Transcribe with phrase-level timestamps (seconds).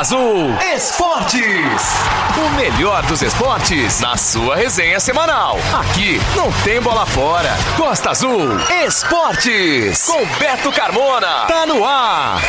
[0.00, 1.92] Azul Esportes.
[2.34, 5.58] O melhor dos esportes na sua resenha semanal.
[5.78, 7.50] Aqui não tem bola fora.
[7.76, 10.06] Costa Azul Esportes.
[10.06, 11.44] Com Beto Carmona.
[11.46, 12.40] Tá no ar.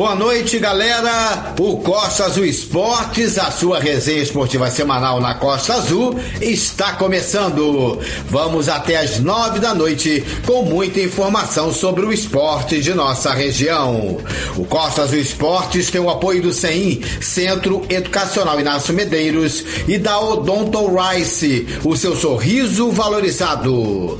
[0.00, 1.52] Boa noite, galera.
[1.60, 7.98] O Costa Azul Esportes, a sua resenha esportiva semanal na Costa Azul, está começando.
[8.24, 14.16] Vamos até as nove da noite com muita informação sobre o esporte de nossa região.
[14.56, 20.18] O Costa Azul Esportes tem o apoio do CEIM, Centro Educacional Inácio Medeiros, e da
[20.18, 24.18] Odonto Rice, o seu sorriso valorizado.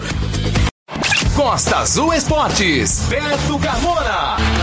[1.34, 4.59] Costa Azul Esportes, Beto Carmona.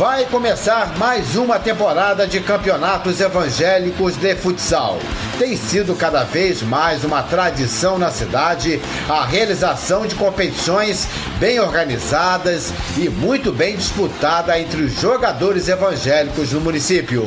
[0.00, 4.98] Vai começar mais uma temporada de campeonatos evangélicos de futsal.
[5.38, 11.06] Tem sido cada vez mais uma tradição na cidade a realização de competições
[11.38, 17.22] bem organizadas e muito bem disputada entre os jogadores evangélicos no município.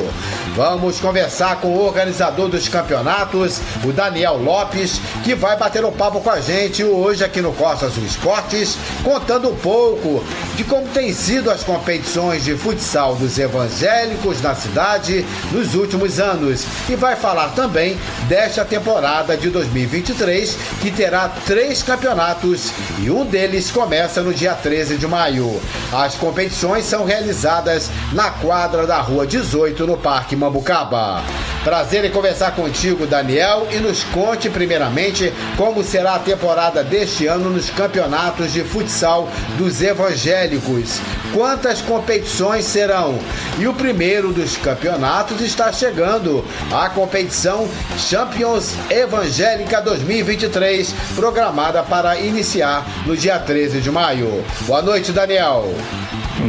[0.56, 5.92] Vamos conversar com o organizador dos campeonatos, o Daniel Lopes, que vai bater o um
[5.92, 10.24] papo com a gente hoje aqui no Costa Azul Esportes, contando um pouco
[10.56, 16.66] de como tem sido as competições de futsal dos evangélicos na cidade nos últimos anos
[16.90, 17.98] e vai falar também
[18.30, 24.96] desta temporada de 2023 que terá três campeonatos e um deles começa no dia 13
[24.96, 25.62] de maio.
[25.92, 31.22] As competições são realizadas na quadra da Rua 18 no Parque Mambucaba.
[31.64, 37.50] Prazer em conversar contigo, Daniel, e nos conte primeiramente como será a temporada deste ano
[37.50, 41.00] nos campeonatos de futsal dos evangélicos.
[41.34, 43.18] Quantas competições serão?
[43.58, 47.66] E o primeiro dos campeonatos está chegando, a competição
[47.98, 54.44] Champions Evangélica 2023, programada para iniciar no dia 13 de maio.
[54.68, 55.74] Boa noite, Daniel.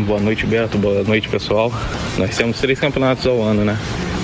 [0.06, 0.76] Boa noite, Beto.
[0.76, 1.70] Boa noite, pessoal.
[2.18, 3.78] Nós temos três campeonatos ao ano, né?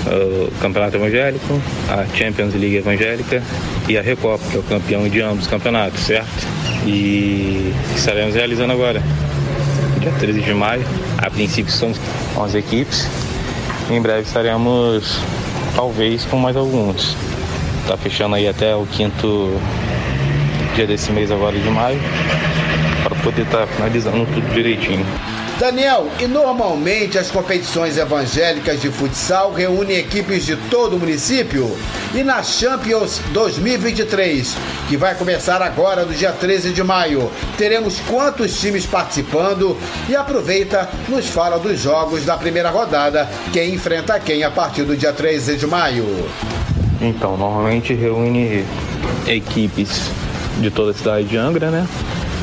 [0.07, 3.41] O Campeonato Evangélico, a Champions League Evangélica
[3.87, 6.47] e a Recopa, que é o campeão de ambos os campeonatos, certo?
[6.85, 9.01] E estaremos realizando agora,
[9.99, 10.83] dia 13 de maio.
[11.17, 11.93] A princípio são
[12.37, 13.07] 11 equipes.
[13.89, 15.19] Em breve estaremos,
[15.75, 17.15] talvez, com mais alguns.
[17.87, 19.59] Tá fechando aí até o quinto
[20.75, 21.99] dia desse mês agora de maio,
[23.03, 25.05] para poder estar tá finalizando tudo direitinho.
[25.61, 31.77] Daniel, e normalmente as competições evangélicas de futsal reúnem equipes de todo o município?
[32.15, 34.57] E na Champions 2023,
[34.89, 39.77] que vai começar agora no dia 13 de maio, teremos quantos times participando?
[40.09, 44.97] E aproveita, nos fala dos jogos da primeira rodada, quem enfrenta quem a partir do
[44.97, 46.27] dia 13 de maio.
[46.99, 48.65] Então, normalmente reúne
[49.27, 50.09] equipes
[50.59, 51.87] de toda a cidade de Angra, né?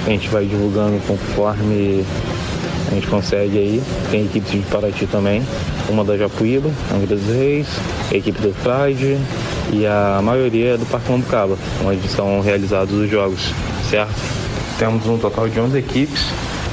[0.07, 2.07] A gente vai divulgando conforme
[2.91, 3.83] a gente consegue aí.
[4.11, 5.43] Tem equipes de Paraty também,
[5.89, 7.69] uma da Japuíba, Angra dos Reis,
[8.11, 9.19] a equipe do Pride
[9.73, 13.53] e a maioria é do Parque Mambucaba, onde são realizados os jogos,
[13.91, 14.15] certo?
[14.79, 16.31] Temos um total de 11 equipes,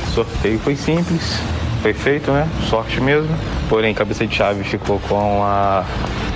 [0.07, 1.39] o sorteio foi simples,
[1.81, 2.47] foi feito, né?
[2.69, 3.29] Sorte mesmo.
[3.67, 5.83] Porém, cabeça de chave ficou com a,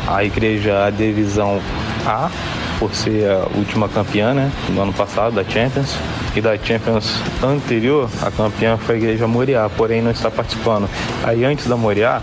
[0.07, 1.61] a igreja a divisão
[2.05, 2.29] A,
[2.79, 4.51] por ser a última campeã, né?
[4.69, 5.95] No ano passado, da Champions
[6.41, 10.89] da Champions anterior, a campeã foi a Igreja Moriá, porém não está participando.
[11.23, 12.21] Aí antes da Moriá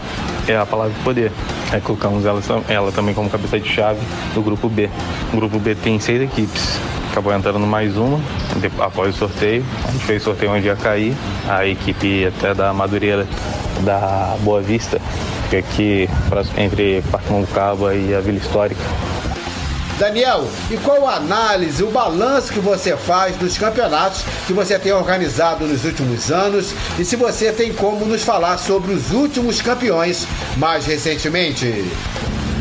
[0.48, 1.32] é a Palavra Poder.
[1.72, 4.00] Aí colocamos ela, ela também como cabeça de chave
[4.34, 4.88] do grupo B.
[5.32, 6.78] O grupo B tem seis equipes.
[7.10, 8.20] Acabou entrando mais uma
[8.78, 9.64] após o sorteio.
[9.88, 11.14] A gente fez sorteio onde ia cair.
[11.48, 13.26] A equipe até da Madureira
[13.84, 15.00] da Boa Vista,
[15.50, 16.08] que aqui
[16.56, 18.80] entre Parque Monbucaba e a Vila Histórica,
[19.98, 24.92] Daniel, e qual a análise, o balanço que você faz dos campeonatos que você tem
[24.92, 30.26] organizado nos últimos anos e se você tem como nos falar sobre os últimos campeões
[30.58, 31.84] mais recentemente?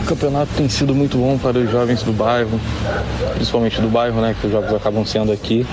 [0.03, 2.59] O campeonato tem sido muito bom para os jovens do bairro,
[3.33, 5.65] principalmente do bairro, né, que os jogos acabam sendo aqui.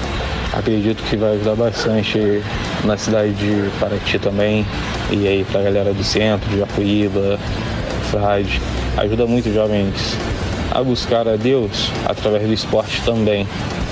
[0.52, 2.42] Acredito que vai ajudar bastante
[2.84, 4.66] na cidade de Paraty também,
[5.10, 7.38] e aí para a galera do centro, de Japuíba,
[8.10, 8.60] Frade.
[8.96, 10.16] Ajuda muito os jovens
[10.74, 13.46] a buscar a Deus através do esporte também,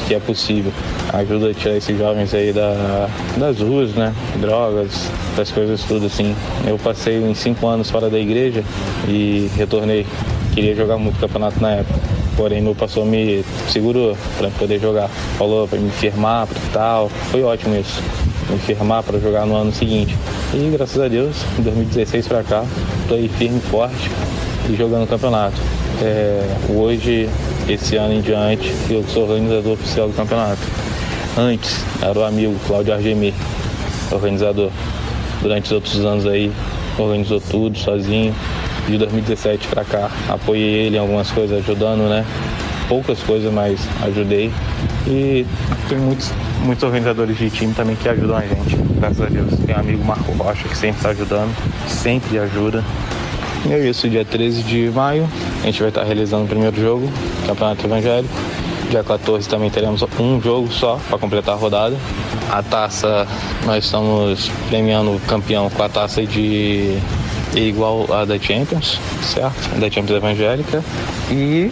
[0.09, 0.73] que é possível.
[1.13, 4.15] Ajuda a tirar esses jovens aí da, das ruas, né?
[4.41, 6.35] Drogas, das coisas tudo assim.
[6.67, 8.65] Eu passei uns cinco anos fora da igreja
[9.07, 10.07] e retornei.
[10.55, 12.01] Queria jogar muito campeonato na época.
[12.37, 15.09] Porém, meu pastor me segurou para poder jogar.
[15.37, 17.09] Falou para me firmar para tal.
[17.31, 18.03] Foi ótimo isso.
[18.49, 20.17] Me firmar para jogar no ano seguinte.
[20.55, 22.65] E graças a Deus, em 2016 para cá,
[23.03, 24.11] estou aí firme forte
[24.69, 25.61] e jogando campeonato.
[26.03, 27.29] É, hoje
[27.69, 30.61] esse ano em diante eu sou organizador oficial do campeonato.
[31.37, 33.35] Antes era o amigo Claudio Argemir,
[34.11, 34.71] organizador.
[35.43, 36.51] Durante os outros anos aí,
[36.99, 38.35] organizou tudo sozinho.
[38.89, 42.25] De 2017 para cá, apoiei ele em algumas coisas, ajudando, né?
[42.89, 44.51] Poucas coisas, mas ajudei.
[45.07, 45.47] E
[45.89, 46.33] tem muitos,
[46.65, 49.55] muitos organizadores de time também que ajudam a gente, graças a Deus.
[49.67, 51.55] Tem um amigo Marco Rocha que sempre está ajudando,
[51.87, 52.83] sempre ajuda.
[53.67, 55.29] E é isso, dia 13 de maio,
[55.63, 57.11] a gente vai estar realizando o primeiro jogo,
[57.47, 58.35] Campeonato Evangélico.
[58.91, 61.97] Dia 14 também teremos um jogo só para completar a rodada.
[62.51, 63.27] A taça,
[63.65, 66.99] nós estamos premiando o campeão com a taça de
[67.55, 69.79] igual a da Champions, certo?
[69.79, 70.83] Da Champions Evangélica.
[71.31, 71.71] E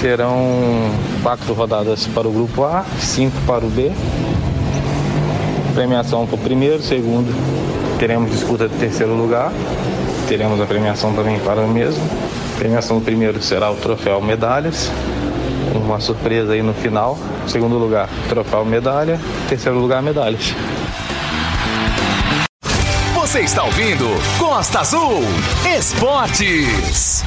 [0.00, 0.90] serão
[1.22, 3.90] quatro rodadas para o grupo A, cinco para o B.
[5.74, 7.32] Premiação para o primeiro, segundo,
[7.98, 9.52] teremos disputa de terceiro lugar.
[10.28, 12.02] Teremos a premiação também para o mesmo.
[12.58, 14.90] Premiação do primeiro será o troféu medalhas
[15.88, 17.18] uma surpresa aí no final.
[17.46, 19.18] Segundo lugar, troféu medalha.
[19.48, 20.54] Terceiro lugar, medalhas.
[23.14, 24.06] Você está ouvindo
[24.38, 25.22] Costa Azul
[25.76, 27.24] Esportes.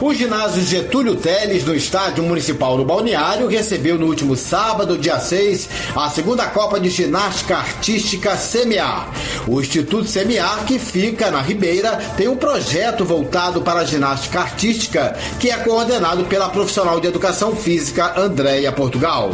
[0.00, 5.68] O ginásio Getúlio Teles, no Estádio Municipal do Balneário, recebeu no último sábado, dia 6,
[5.94, 9.06] a segunda Copa de Ginástica Artística CMA.
[9.46, 15.16] O Instituto CMA, que fica na Ribeira, tem um projeto voltado para a ginástica artística,
[15.38, 19.32] que é coordenado pela profissional de educação física Andréia Portugal.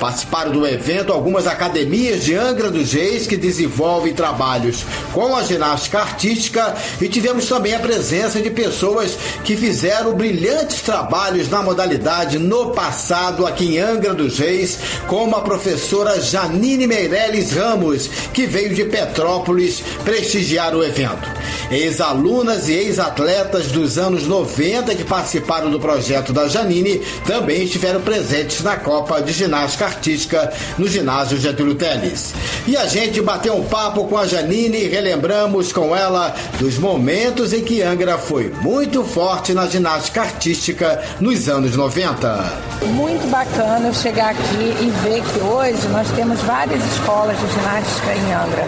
[0.00, 6.00] Participaram do evento algumas academias de Angra dos Reis que desenvolvem trabalhos com a ginástica
[6.00, 12.38] artística e tivemos também a presença de pessoas que fizeram fizeram brilhantes trabalhos na modalidade
[12.38, 18.74] no passado aqui em Angra dos Reis, como a professora Janine Meirelles Ramos, que veio
[18.74, 21.28] de Petrópolis prestigiar o evento.
[21.70, 28.62] Ex-alunas e ex-atletas dos anos 90 que participaram do projeto da Janine também estiveram presentes
[28.62, 32.32] na Copa de Ginástica Artística no ginásio Getúlio Teles.
[32.66, 37.52] E a gente bateu um papo com a Janine e relembramos com ela dos momentos
[37.52, 42.68] em que Angra foi muito forte na ginástica artística nos anos 90.
[42.94, 48.14] Muito bacana eu chegar aqui e ver que hoje nós temos várias escolas de ginástica
[48.14, 48.64] em Angra.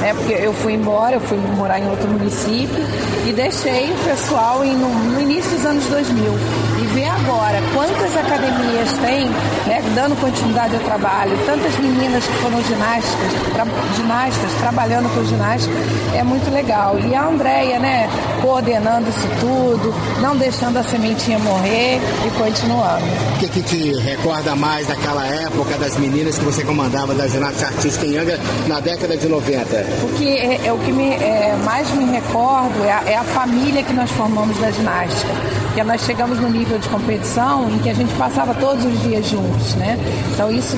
[0.00, 0.14] Né?
[0.14, 2.84] Porque eu fui embora, eu fui morar em outro município
[3.26, 6.24] e deixei o pessoal no, início dos anos 2000
[6.73, 9.28] e ver agora quantas academias tem,
[9.66, 15.74] né, dando continuidade ao trabalho, tantas meninas que foram ginásticas, tra, ginastas trabalhando com ginástica,
[16.14, 16.96] é muito legal.
[17.00, 18.08] E a Andrea, né,
[18.40, 23.04] coordenando isso tudo, não deixando a sementinha morrer e continuando.
[23.34, 27.66] O que, que te recorda mais daquela época das meninas que você comandava da ginástica
[27.66, 28.38] artística em Angra
[28.68, 29.64] na década de 90?
[30.04, 33.24] O que é, é o que me, é, mais me recordo é a, é a
[33.24, 35.32] família que nós formamos da ginástica.
[35.66, 39.26] Porque nós chegamos no nível de competição em que a gente passava todos os dias
[39.26, 39.98] juntos, né?
[40.32, 40.76] Então isso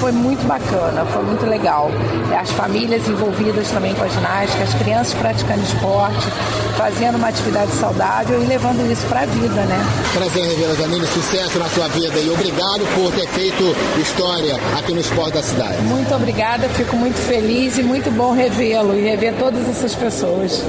[0.00, 1.90] foi muito bacana, foi muito legal.
[2.38, 6.28] As famílias envolvidas também com a ginástica, as crianças praticando esporte,
[6.76, 9.78] fazendo uma atividade saudável e levando isso para a vida, né?
[10.14, 13.64] Prazer, Revela Janine, sucesso na sua vida e obrigado por ter feito
[14.00, 15.80] história aqui no Esporte da Cidade.
[15.82, 20.62] Muito obrigada, fico muito feliz e muito bom revê-lo e rever todas essas pessoas.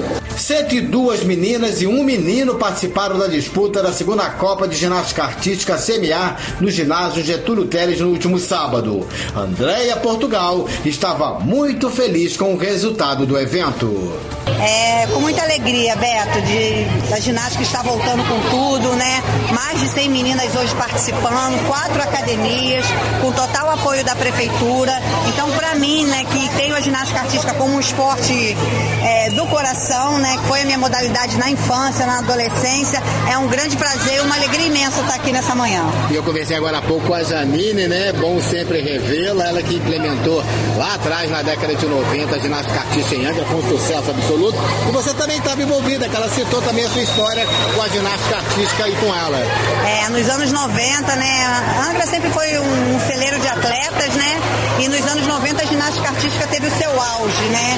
[0.48, 6.38] 102 meninas e um menino participaram da disputa da segunda Copa de Ginástica Artística CMA
[6.62, 9.06] no ginásio Getúlio Teles no último sábado.
[9.36, 14.18] Andréia Portugal estava muito feliz com o resultado do evento.
[14.60, 19.22] É, com muita alegria, Beto, de a ginástica está voltando com tudo, né?
[19.54, 22.86] Mais de 100 meninas hoje participando, quatro academias,
[23.22, 24.94] com total apoio da prefeitura.
[25.28, 28.56] Então, para mim, né, que tenho a ginástica artística como um esporte
[29.04, 33.48] é, do coração, né, que foi a minha modalidade na infância, na adolescência, é um
[33.48, 35.84] grande prazer, uma alegria imensa estar aqui nessa manhã.
[36.10, 38.14] E eu conversei agora há pouco com a Janine, né?
[38.14, 40.44] Bom sempre revê-la, ela que implementou
[40.78, 44.58] lá atrás, na década de 90, a ginástica artística em Angra, foi um sucesso absoluto.
[44.88, 48.36] E você também estava envolvida, que ela citou também a sua história com a ginástica
[48.38, 49.38] artística e com ela.
[49.88, 51.46] É, nos anos 90, né?
[51.78, 54.42] A Angra sempre foi um celeiro de atletas, né?
[54.80, 57.78] E nos anos 90 a ginástica artística teve o seu auge, né?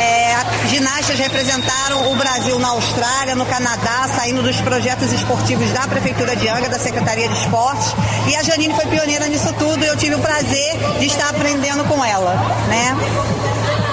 [0.00, 0.29] É,
[0.68, 6.48] ginastas representaram o Brasil na Austrália, no Canadá, saindo dos projetos esportivos da Prefeitura de
[6.48, 7.94] Angra, da Secretaria de Esportes.
[8.28, 11.84] E a Janine foi pioneira nisso tudo e eu tive o prazer de estar aprendendo
[11.84, 12.34] com ela,
[12.68, 12.96] né?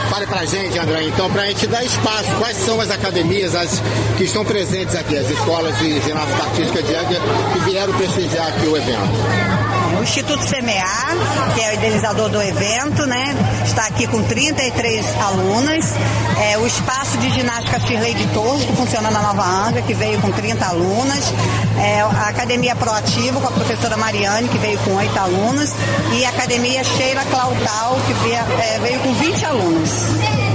[0.10, 3.82] Fale pra gente, André, então, pra gente dar espaço, quais são as academias as
[4.18, 7.20] que estão presentes aqui, as escolas de ginástica artística de Angra
[7.54, 9.77] que vieram prestigiar aqui o evento?
[10.00, 11.16] O Instituto Semear,
[11.54, 13.36] que é o idealizador do evento, né?
[13.66, 15.94] Está aqui com 33 alunas.
[16.40, 20.20] É, o Espaço de Ginástica Shirley de Torres, que funciona na Nova Angra, que veio
[20.22, 21.34] com 30 alunas.
[21.80, 25.72] É, a Academia Proativo, com a professora Mariane, que veio com 8 alunos.
[26.14, 29.92] E a Academia Sheila Clautal, que veio, é, veio com 20 alunos.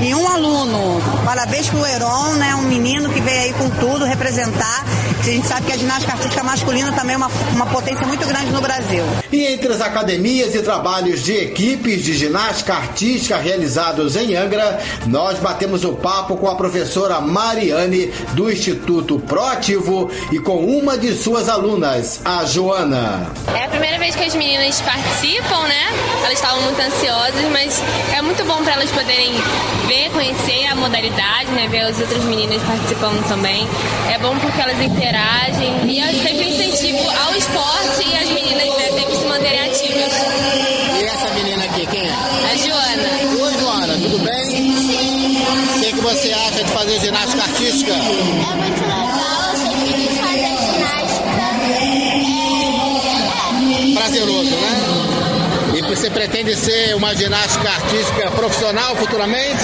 [0.03, 2.57] E um aluno, parabéns pro Heron, né?
[2.57, 4.85] Um menino que veio aí com tudo representar.
[5.21, 8.51] A gente sabe que a ginástica artística masculina também é uma, uma potência muito grande
[8.51, 9.05] no Brasil.
[9.31, 15.39] E entre as academias e trabalhos de equipes de ginástica artística realizados em Angra, nós
[15.39, 21.49] batemos o papo com a professora Mariane do Instituto Proativo e com uma de suas
[21.49, 23.31] alunas, a Joana.
[23.55, 25.87] É a primeira vez que as meninas participam, né?
[26.25, 27.81] Elas estavam muito ansiosas, mas
[28.13, 29.33] é muito bom para elas poderem
[29.93, 31.69] ver, conhecer a modalidade, né?
[31.69, 33.69] Ver as outras meninas participando também.
[34.11, 38.91] É bom porque elas interagem e eu sempre incentivo ao esporte e as meninas né,
[38.99, 40.13] sempre se manterem ativas.
[40.99, 42.13] E essa menina aqui, quem é?
[42.13, 43.45] A Joana.
[43.45, 44.45] Oi, Joana, tudo bem?
[44.77, 45.43] Sim.
[45.77, 47.93] O que, que você acha de fazer ginástica artística?
[47.93, 48.82] É muito
[55.97, 59.61] você pretende ser uma ginástica artística profissional futuramente?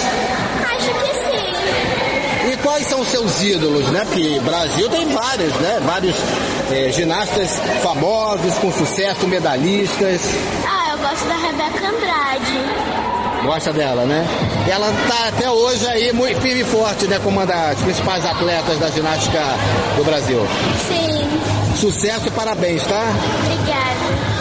[0.63, 2.53] acho que sim.
[2.53, 4.05] E quais são os seus ídolos, né?
[4.05, 5.81] Porque Brasil tem vários, né?
[5.87, 6.15] Vários
[6.71, 10.21] eh, ginastas famosos, com sucesso, medalhistas.
[10.67, 13.47] Ah, eu gosto da Rebeca Andrade.
[13.47, 14.27] Gosta dela, né?
[14.71, 17.19] Ela tá até hoje aí muito firme e forte, né?
[17.25, 19.41] Como uma das principais atletas da ginástica
[19.97, 20.47] do Brasil.
[20.87, 23.03] Sim, Sucesso e parabéns, tá?
[23.45, 24.38] obrigada.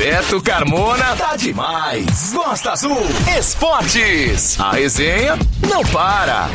[0.00, 2.32] Beto Carmona tá demais.
[2.32, 2.96] Costa Azul
[3.38, 4.58] Esportes.
[4.58, 5.38] A resenha
[5.68, 6.48] não para.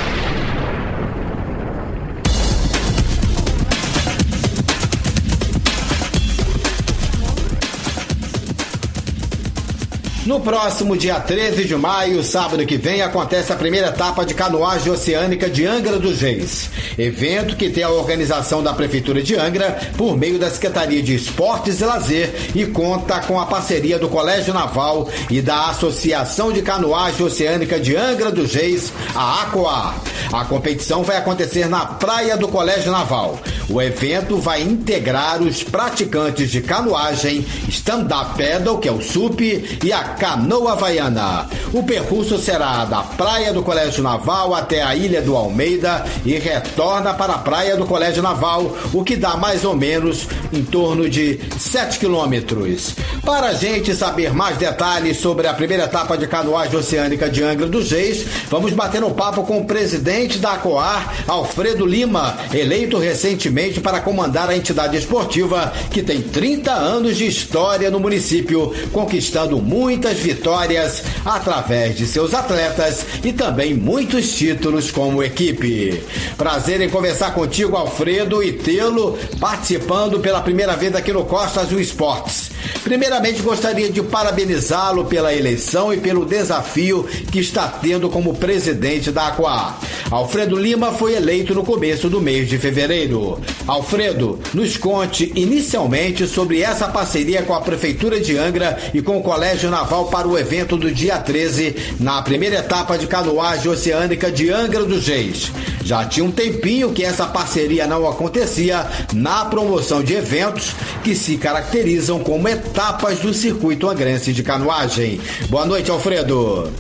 [10.26, 14.92] No próximo dia 13 de maio, sábado que vem, acontece a primeira etapa de canoagem
[14.92, 16.68] oceânica de Angra dos Reis.
[16.98, 21.80] Evento que tem a organização da Prefeitura de Angra por meio da Secretaria de Esportes
[21.80, 27.24] e Lazer e conta com a parceria do Colégio Naval e da Associação de Canoagem
[27.24, 29.94] Oceânica de Angra dos Reis, a ACOA.
[30.34, 33.40] A competição vai acontecer na praia do Colégio Naval.
[33.68, 39.92] O evento vai integrar os praticantes de canoagem, stand-up paddle, que é o SUP, e
[39.92, 41.50] a canoa havaiana.
[41.74, 47.14] O percurso será da praia do Colégio Naval até a Ilha do Almeida e retorna
[47.14, 51.40] para a praia do Colégio Naval, o que dá mais ou menos em torno de
[51.58, 52.96] 7 quilômetros.
[53.24, 57.66] Para a gente saber mais detalhes sobre a primeira etapa de canoagem oceânica de Angra
[57.66, 63.55] dos Reis, vamos bater um papo com o presidente da ACOAR, Alfredo Lima, eleito recentemente
[63.82, 70.18] para comandar a entidade esportiva que tem 30 anos de história no município, conquistando muitas
[70.18, 76.04] vitórias através de seus atletas e também muitos títulos como equipe.
[76.38, 81.80] Prazer em conversar contigo, Alfredo, e tê-lo participando pela primeira vez aqui no Costa Azul
[81.80, 82.55] Esportes.
[82.84, 89.28] Primeiramente, gostaria de parabenizá-lo pela eleição e pelo desafio que está tendo como presidente da
[89.28, 89.78] Aqua.
[90.12, 93.40] Alfredo Lima foi eleito no começo do mês de fevereiro.
[93.66, 99.24] Alfredo, nos conte inicialmente sobre essa parceria com a Prefeitura de Angra e com o
[99.24, 104.52] Colégio Naval para o evento do dia 13, na primeira etapa de canoagem oceânica de
[104.52, 105.52] Angra dos Reis.
[105.84, 111.38] Já tinha um tempinho que essa parceria não acontecia na promoção de eventos que se
[111.38, 115.20] caracterizam como etapas do circuito angrense de canoagem.
[115.50, 116.72] Boa noite, Alfredo.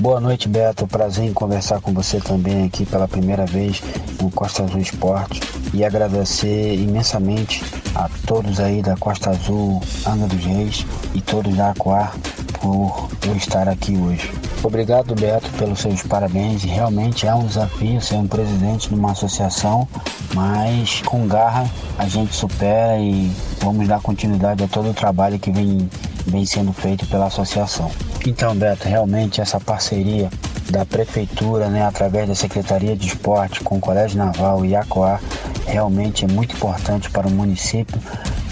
[0.00, 0.86] Boa noite, Beto.
[0.86, 3.80] Prazer em conversar com você também aqui pela primeira vez
[4.20, 5.40] no Costa Azul Esporte
[5.72, 7.62] e agradecer imensamente
[7.94, 12.14] a todos aí da Costa Azul, Angra dos Reis e todos da Aquar
[12.60, 14.30] por eu estar aqui hoje.
[14.64, 16.62] Obrigado, Beto, pelos seus parabéns.
[16.62, 19.88] Realmente é um desafio ser um presidente de uma associação,
[20.34, 25.50] mas com garra a gente supera e vamos dar continuidade a todo o trabalho que
[25.50, 25.90] vem,
[26.26, 27.90] vem sendo feito pela associação.
[28.24, 30.30] Então, Beto, realmente essa parceria
[30.70, 35.20] da prefeitura, né, através da Secretaria de Esporte com o Colégio Naval e a Coar,
[35.66, 38.00] realmente é muito importante para o município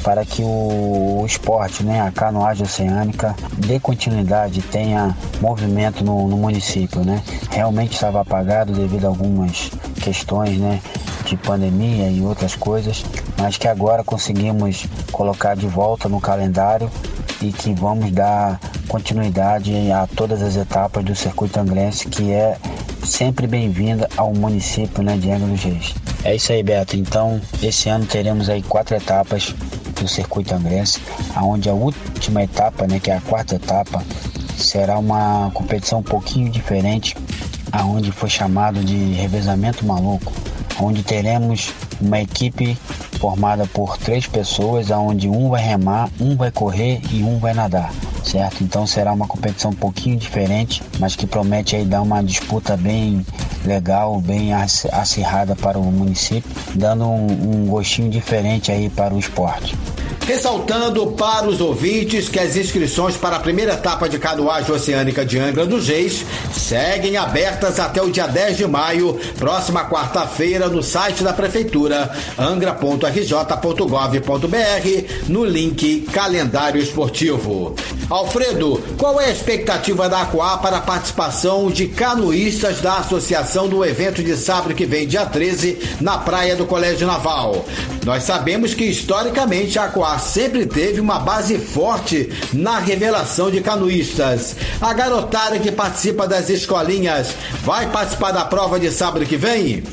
[0.02, 6.36] para que o, o esporte, né, a canoagem oceânica, dê continuidade, tenha movimento no, no
[6.36, 7.22] município, né?
[7.50, 9.70] Realmente estava apagado devido a algumas
[10.02, 10.80] questões, né,
[11.24, 13.04] de pandemia e outras coisas,
[13.38, 16.90] mas que agora conseguimos colocar de volta no calendário
[17.40, 22.56] e que vamos dar continuidade a todas as etapas do circuito angrense, que é
[23.04, 25.94] sempre bem-vinda ao município né, de Angra dos Reis.
[26.22, 26.96] É isso aí, Beto.
[26.96, 29.54] Então, esse ano teremos aí quatro etapas
[30.00, 31.00] do circuito angrense,
[31.36, 34.02] onde a última etapa, né, que é a quarta etapa,
[34.56, 37.16] será uma competição um pouquinho diferente,
[37.70, 40.32] aonde foi chamado de revezamento maluco,
[40.80, 42.76] onde teremos uma equipe
[43.18, 47.92] formada por três pessoas, aonde um vai remar, um vai correr e um vai nadar
[48.24, 48.62] certo?
[48.62, 53.24] Então será uma competição um pouquinho diferente, mas que promete aí dar uma disputa bem
[53.64, 59.76] legal, bem acirrada para o município, dando um, um gostinho diferente aí para o esporte.
[60.26, 65.38] Ressaltando para os ouvintes que as inscrições para a primeira etapa de canoagem oceânica de
[65.38, 71.24] Angra dos Reis seguem abertas até o dia 10 de maio, próxima quarta-feira, no site
[71.24, 77.74] da Prefeitura, angra.rj.gov.br, no link Calendário Esportivo.
[78.10, 83.84] Alfredo, qual é a expectativa da Aquá para a participação de canoístas da associação do
[83.84, 87.64] evento de sábado que vem, dia 13, na praia do Colégio Naval?
[88.04, 94.56] Nós sabemos que historicamente a Aquá sempre teve uma base forte na revelação de canoístas.
[94.80, 97.28] A garotada que participa das escolinhas
[97.62, 99.84] vai participar da prova de sábado que vem?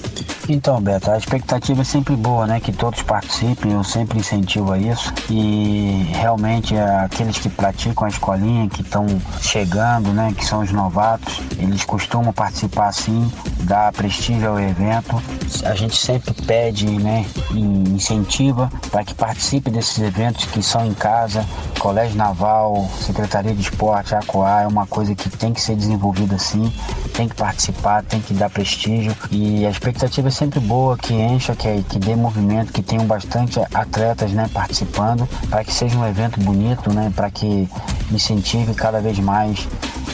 [0.49, 2.61] Então, Beto, a expectativa é sempre boa, né?
[2.61, 5.13] Que todos participem, eu sempre incentivo a isso.
[5.29, 9.05] E realmente aqueles que praticam a escolinha, que estão
[9.41, 10.33] chegando, né?
[10.37, 13.29] Que são os novatos, eles costumam participar sim,
[13.63, 15.21] dar prestígio ao evento.
[15.65, 17.25] A gente sempre pede, né?
[17.51, 21.45] E incentiva para que participe desses eventos que são em casa,
[21.77, 26.71] Colégio Naval, Secretaria de Esporte, ACOA, é uma coisa que tem que ser desenvolvida assim,
[27.13, 29.15] tem que participar, tem que dar prestígio.
[29.29, 33.59] E a expectativa é sempre boa, que encha, que, que dê movimento, que tenham bastante
[33.73, 37.67] atletas né, participando, para que seja um evento bonito, né, para que
[38.11, 39.67] incentive cada vez mais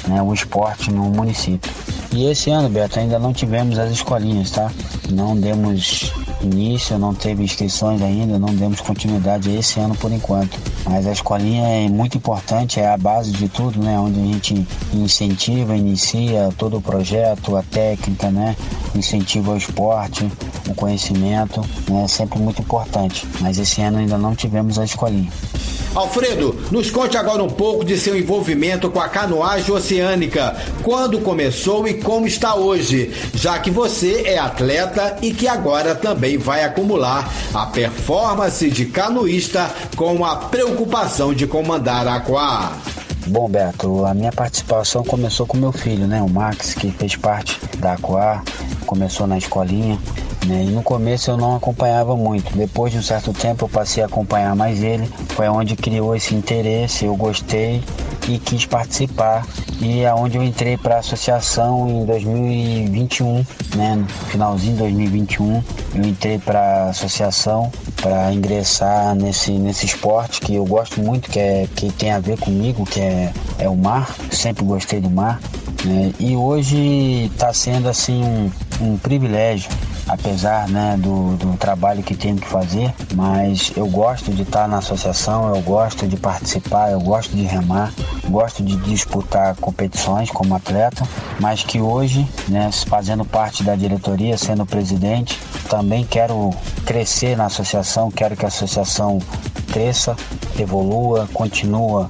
[0.08, 1.70] né, o esporte no município.
[2.14, 4.72] E esse ano, Beto, ainda não tivemos as escolinhas, tá?
[5.10, 6.14] Não demos
[6.46, 10.58] início, não teve inscrições ainda, não demos continuidade esse ano por enquanto.
[10.86, 13.98] Mas a escolinha é muito importante, é a base de tudo, né?
[14.00, 18.56] Onde a gente incentiva, inicia todo o projeto, a técnica, né?
[18.96, 20.30] Incentiva o esporte,
[20.68, 22.04] o conhecimento, né?
[22.04, 23.26] É sempre muito importante.
[23.40, 25.32] Mas esse ano ainda não tivemos a escolinha.
[25.96, 31.88] Alfredo, nos conte agora um pouco de seu envolvimento com a canoagem oceânica, quando começou
[31.88, 37.32] e como está hoje, já que você é atleta e que agora também vai acumular
[37.54, 42.72] a performance de canoísta com a preocupação de comandar a aqua.
[43.26, 46.22] Bom, Beto, a minha participação começou com meu filho, né?
[46.22, 48.44] O Max, que fez parte da Aqua,
[48.86, 49.98] começou na escolinha.
[50.46, 50.66] Né?
[50.66, 52.56] E no começo eu não acompanhava muito.
[52.56, 55.10] Depois de um certo tempo eu passei a acompanhar mais ele.
[55.30, 57.82] Foi onde criou esse interesse, eu gostei
[58.28, 59.46] e quis participar.
[59.82, 63.96] E aonde é eu entrei para a associação em 2021, né?
[63.96, 65.64] No finalzinho de 2021,
[65.96, 71.40] eu entrei para a associação para ingressar nesse, nesse esporte que eu gosto muito, que,
[71.40, 74.16] é, que tem a ver comigo, que é, é o mar.
[74.32, 75.40] Sempre gostei do mar.
[75.84, 76.14] Né?
[76.20, 79.70] E hoje está sendo assim um, um privilégio
[80.08, 84.78] apesar né, do, do trabalho que tenho que fazer, mas eu gosto de estar na
[84.78, 87.94] associação, eu gosto de participar, eu gosto de remar,
[88.28, 91.08] gosto de disputar competições como atleta,
[91.40, 95.40] mas que hoje, né, fazendo parte da diretoria, sendo presidente,
[95.70, 96.52] também quero
[96.86, 99.20] crescer na associação, quero que a associação
[99.72, 100.16] cresça,
[100.60, 102.10] evolua, continua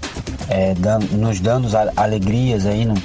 [0.50, 2.96] é, dando, nos dando alegrias aí, não,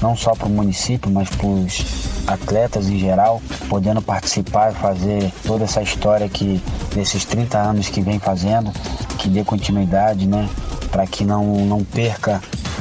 [0.00, 1.84] não só para o município, mas para os
[2.26, 6.62] atletas em geral, podendo participar e fazer toda essa história que
[6.94, 8.72] desses 30 anos que vem fazendo,
[9.18, 10.48] que dê continuidade, né?
[10.90, 12.40] Para que não, não perca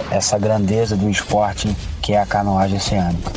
[0.10, 3.32] essa grandeza do esporte que é a canoagem oceânica.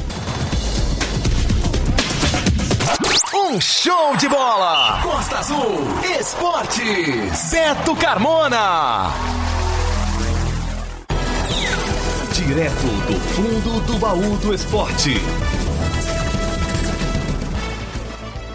[3.35, 5.01] Um show de bola!
[5.03, 5.87] Costa Azul
[6.19, 7.51] Esportes!
[7.51, 9.44] Beto Carmona!
[12.47, 15.15] Direto do fundo do baú do esporte.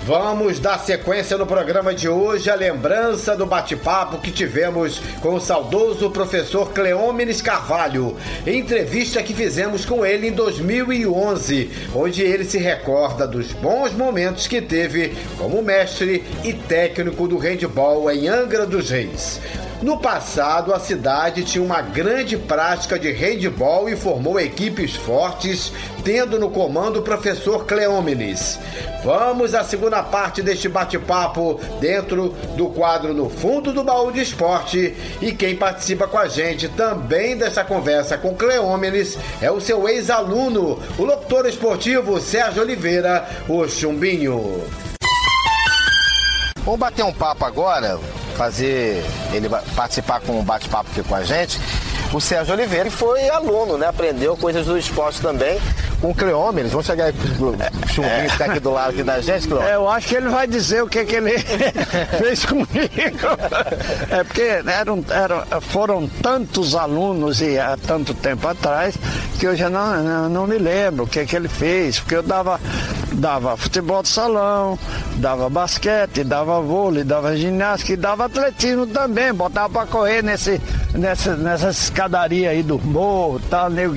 [0.05, 5.39] Vamos dar sequência no programa de hoje, a lembrança do bate-papo que tivemos com o
[5.39, 13.27] saudoso professor Cleômenes Carvalho, entrevista que fizemos com ele em 2011, onde ele se recorda
[13.27, 19.41] dos bons momentos que teve como mestre e técnico do handball em Angra dos Reis.
[19.81, 25.71] No passado, a cidade tinha uma grande prática de handball e formou equipes fortes,
[26.03, 28.59] tendo no comando o professor Cleómenes.
[29.05, 34.93] Vamos à segunda parte deste bate-papo dentro do quadro No Fundo do Baú de Esporte.
[35.21, 40.77] E quem participa com a gente também dessa conversa com Cleómenes é o seu ex-aluno,
[40.97, 44.61] o locutor esportivo Sérgio Oliveira, o Chumbinho.
[46.65, 47.97] Vamos bater um papo agora
[48.39, 51.59] fazer ele participar com um bate-papo aqui com a gente,
[52.13, 53.87] o Sérgio Oliveira, foi aluno, né?
[53.87, 55.59] Aprendeu coisas do esporte também
[55.99, 56.71] com o Cleômenes.
[56.71, 57.27] Vamos chegar aí pro
[57.87, 59.71] Chumbinho que está aqui do lado aqui da gente, Cleômenes.
[59.71, 61.37] É, eu acho que ele vai dizer o que, que ele
[62.17, 62.67] fez comigo.
[64.09, 68.95] É porque eram, eram, foram tantos alunos e há tanto tempo atrás
[69.39, 72.23] que eu já não, não, não me lembro o que, que ele fez, porque eu
[72.23, 72.59] dava,
[73.13, 74.77] dava futebol de salão,
[75.15, 80.59] dava basquete, dava vôlei, dava ginástica e dava atletismo também, botava para correr nesse,
[80.93, 83.95] nessa, nessa escadaria aí do morro, tal, nego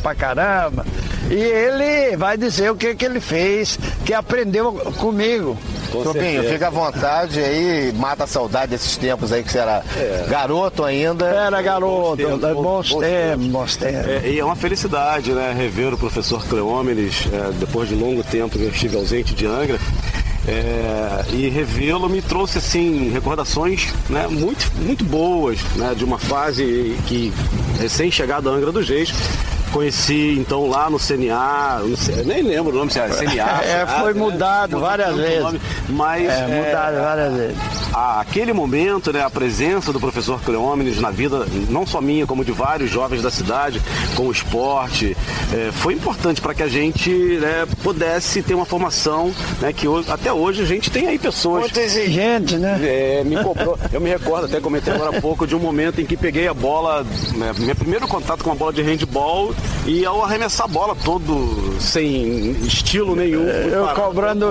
[0.00, 0.86] pra caramba.
[1.28, 5.56] E ele vai dizer o que, que ele fez, que aprendeu comigo.
[6.02, 10.26] Chupinho, fica à vontade aí, mata a saudade desses tempos aí que você era é.
[10.28, 11.26] garoto ainda.
[11.26, 13.46] Era garoto, bons tempos, bons, bons tempos.
[13.46, 14.10] Bons tempos.
[14.10, 18.58] É, e é uma felicidade, né, rever o professor Cleómenes, é, depois de longo tempo
[18.58, 19.78] que eu estive ausente de Angra.
[20.46, 26.98] É, e revê-lo me trouxe assim recordações né, muito, muito boas né, de uma fase
[27.06, 27.32] que
[27.80, 29.10] recém chegada a Angra dos Reis
[29.74, 33.58] Conheci então lá no CNA, no, nem lembro o nome, CNA.
[33.66, 34.20] é, foi né?
[34.20, 35.42] mudado várias vezes.
[35.42, 37.56] Nome, mas é, é, mudado várias vezes.
[37.92, 42.44] A, aquele momento, né, a presença do professor Cleómenes na vida, não só minha, como
[42.44, 43.82] de vários jovens da cidade,
[44.14, 45.16] com o esporte,
[45.52, 50.08] é, foi importante para que a gente né, pudesse ter uma formação, né, que hoje,
[50.08, 51.62] até hoje a gente tem aí pessoas.
[51.62, 52.78] Muito exigente, né?
[52.80, 53.76] É, me cobrou.
[53.92, 56.54] Eu me recordo, até comentei agora há pouco, de um momento em que peguei a
[56.54, 59.52] bola, né, meu primeiro contato com a bola de handball
[59.86, 63.46] e ao arremessar a bola todo sem estilo nenhum.
[63.46, 64.48] Eu cobrando.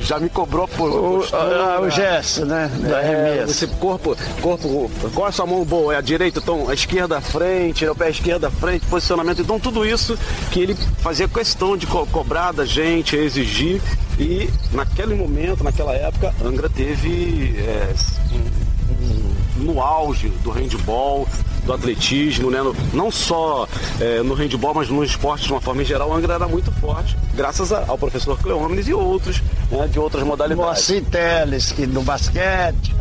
[0.00, 0.90] Já me cobrou por.
[0.90, 1.90] O, a, o né?
[1.90, 2.70] gesto, né?
[2.82, 4.90] Da é, você, corpo, corpo.
[5.14, 5.94] Qual é a sua mão boa?
[5.94, 9.42] É a direita, então a esquerda à frente, o pé esquerdo à frente, posicionamento.
[9.42, 10.18] Então tudo isso
[10.50, 13.80] que ele fazia questão de co cobrar da gente, exigir.
[14.18, 17.94] E naquele momento, naquela época, Angra teve é,
[18.32, 19.19] um,
[19.70, 21.26] no auge do handball,
[21.64, 22.62] do atletismo, né?
[22.62, 23.68] No, não só
[24.00, 26.72] é, no handball, mas no esporte de uma forma em geral, o Angra era muito
[26.72, 30.64] forte, graças a, ao professor Cleômenes e outros né, de outras modalidades.
[30.64, 32.99] Moacir Teles, que no basquete.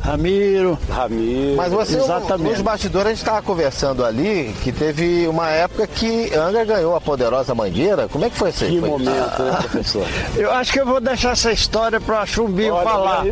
[0.00, 0.78] Ramiro.
[0.88, 1.56] Ramiro.
[1.56, 2.50] Mas você, Exatamente.
[2.50, 7.00] nos bastidores, a gente estava conversando ali que teve uma época que Angra ganhou a
[7.00, 8.08] poderosa Mangueira.
[8.08, 8.72] Como é que foi isso aí?
[8.72, 8.88] Que foi?
[8.88, 10.06] momento, ah, professor?
[10.36, 13.24] Eu acho que eu vou deixar essa história para Chumbinho Olha, falar.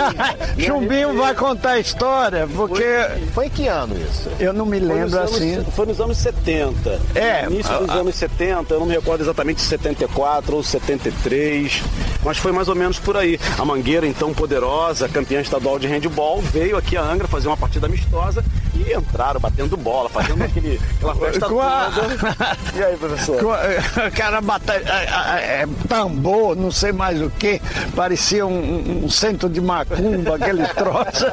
[0.58, 2.82] Chumbinho vai contar a história, porque.
[2.82, 4.30] Foi, foi, em que ano isso?
[4.40, 5.64] Eu não me lembro anos, assim.
[5.74, 7.00] Foi nos anos 70.
[7.14, 7.44] É.
[7.44, 11.82] Início dos anos 70, eu não me recordo exatamente se 74 ou 73,
[12.24, 13.38] mas foi mais ou menos por aí.
[13.58, 17.56] A Mangueira, então poderosa, campeã estadual de handball futebol, veio aqui a Angra fazer uma
[17.56, 21.90] partida amistosa e entraram batendo bola, fazendo aquele, aquela festa a...
[21.90, 22.54] toda.
[22.74, 23.40] E aí, professor?
[23.44, 27.60] O cara batalha, é, é, tambor, não sei mais o que,
[27.94, 31.26] parecia um, um, centro de macumba, aquele troço,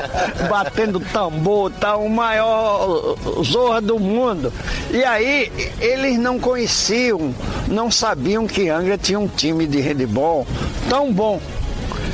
[0.50, 4.52] batendo tambor, tá o maior zorra do mundo.
[4.91, 7.34] E aí, eles não conheciam,
[7.67, 10.46] não sabiam que Angra tinha um time de handball
[10.89, 11.39] tão bom.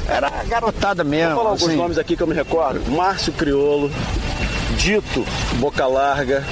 [0.08, 1.36] Era garotada mesmo.
[1.36, 1.78] Vou falar alguns assim.
[1.78, 2.90] nomes aqui que eu me recordo.
[2.92, 3.92] Márcio Criolo,
[4.78, 5.26] Dito
[5.60, 6.46] Boca Larga,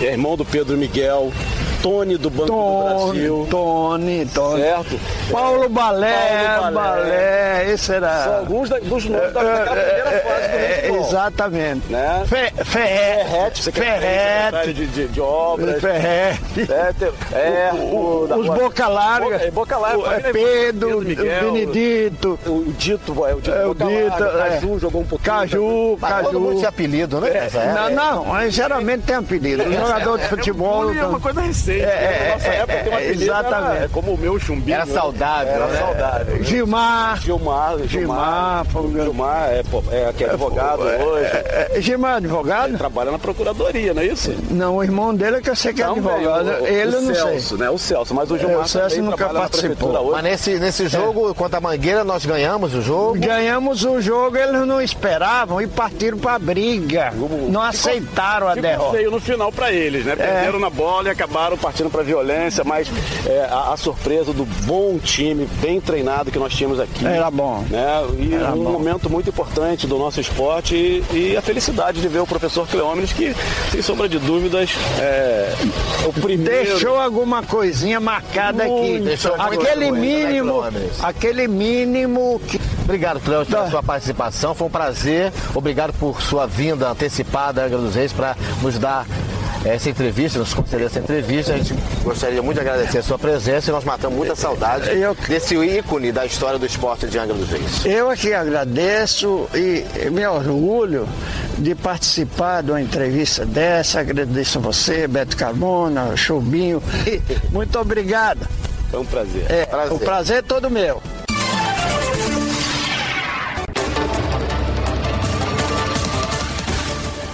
[0.00, 1.32] irmão do Pedro Miguel,
[1.82, 3.48] Tony do Banco Tony, do Brasil.
[3.50, 4.62] Tony, Tony.
[4.62, 5.00] Certo?
[5.30, 8.24] Paulo Balé, Paulo Balé, Balé, esse era.
[8.24, 11.06] São alguns da, dos nomes da, da primeira é, fase do é, futebol.
[11.08, 11.92] Exatamente.
[11.92, 12.24] Né?
[12.26, 14.72] Fe, Ferrete, Ferrete.
[14.72, 15.80] De, de, de obras.
[15.80, 16.68] Ferrete.
[17.32, 19.38] É, é o, o, os Boca Larga.
[19.50, 20.28] Boca, Boca Larga.
[20.28, 22.38] É Pedro, Miguel, o Benedito.
[22.46, 25.34] O Dito, é, o Dito é, o Dito, Larga, Caju jogou um pouquinho.
[25.34, 26.24] Caju, Caju.
[26.24, 27.30] Todo mundo tinha apelido, né?
[27.30, 29.64] É, não, não, mas geralmente tem apelido.
[29.64, 30.94] O jogador de futebol.
[30.94, 31.71] É uma coisa recente.
[31.80, 33.22] É, é, nossa época tem uma apelido.
[33.22, 33.76] Exatamente.
[33.76, 34.74] Era, como o meu chumbinho.
[34.74, 35.52] Era saudável.
[35.52, 35.78] Era né?
[35.78, 36.36] saudável.
[36.36, 36.42] Né?
[36.42, 37.20] Gilmar.
[37.20, 37.78] Gilmar.
[37.86, 38.66] Gilmar.
[38.72, 41.26] Gilmar, Gilmar é, é, que é advogado hoje.
[41.26, 42.68] É, Gilmar é advogado?
[42.68, 44.34] Ele trabalha na procuradoria, não é isso?
[44.50, 46.48] Não, o irmão dele é que eu sei que é advogado.
[46.62, 47.58] O, Ele o não Celso, sei.
[47.58, 47.70] né?
[47.70, 50.12] O Celso, mas o Gilmar o Celso nunca participou.
[50.12, 53.18] Mas nesse, nesse jogo, contra a Mangueira, nós ganhamos o jogo?
[53.18, 57.12] Ganhamos o jogo, eles não esperavam e partiram pra briga.
[57.48, 58.96] Não aceitaram a derrota.
[58.96, 60.16] feio no final pra eles, né?
[60.16, 62.90] Perderam na bola e acabaram partindo pra violência, mas
[63.24, 67.06] é, a, a, surpresa do bom time, bem treinado que nós tínhamos aqui.
[67.06, 67.64] Era bom.
[67.70, 67.86] Né?
[68.18, 68.72] E Era um bom.
[68.72, 73.12] momento muito importante do nosso esporte e, e, a felicidade de ver o professor Cleómenes,
[73.12, 73.32] que,
[73.70, 75.54] sem sombra de dúvidas, é
[76.04, 76.70] o primeiro.
[76.70, 79.04] Deixou alguma coisinha marcada muito, aqui.
[79.04, 80.62] Deixou aquele né, mínimo.
[80.62, 82.60] Né, aquele mínimo que.
[82.82, 83.70] Obrigado, Cleómenes, pela tá.
[83.70, 84.54] sua participação.
[84.54, 85.32] Foi um prazer.
[85.54, 89.06] Obrigado por sua vinda antecipada, Angra dos Reis, para nos dar
[89.64, 91.54] essa entrevista, nos conceder essa entrevista.
[91.54, 95.14] A gente gostaria muito de agradecer a sua presença e nós matamos muita saudade Eu-
[95.28, 97.84] desse ícone da história do esporte de Angra dos Reis.
[97.84, 101.08] Eu aqui agradeço e me orgulho
[101.58, 104.00] de participar de uma entrevista dessa.
[104.00, 106.82] Agradeço a você, Beto Carmona, Chubinho.
[107.50, 108.46] Muito obrigado.
[108.90, 109.46] Foi um prazer.
[109.48, 109.92] É, Prazer.
[109.92, 111.02] O prazer é todo meu.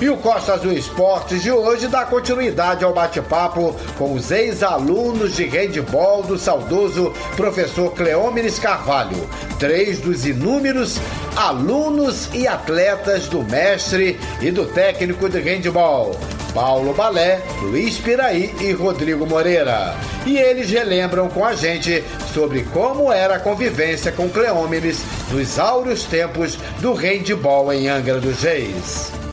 [0.01, 5.45] E o Costa Azul Esportes de hoje dá continuidade ao bate-papo com os ex-alunos de
[5.45, 11.01] handball do saudoso professor Cleómenes Carvalho, três dos inúmeros
[11.35, 16.15] alunos e atletas do mestre e do técnico de handball,
[16.55, 19.97] Paulo Balé, Luiz Piraí e Rodrigo Moreira.
[20.25, 26.05] E eles relembram com a gente sobre como era a convivência com Cleómenes nos áureos
[26.05, 29.28] tempos do handball em Angra dos Reis.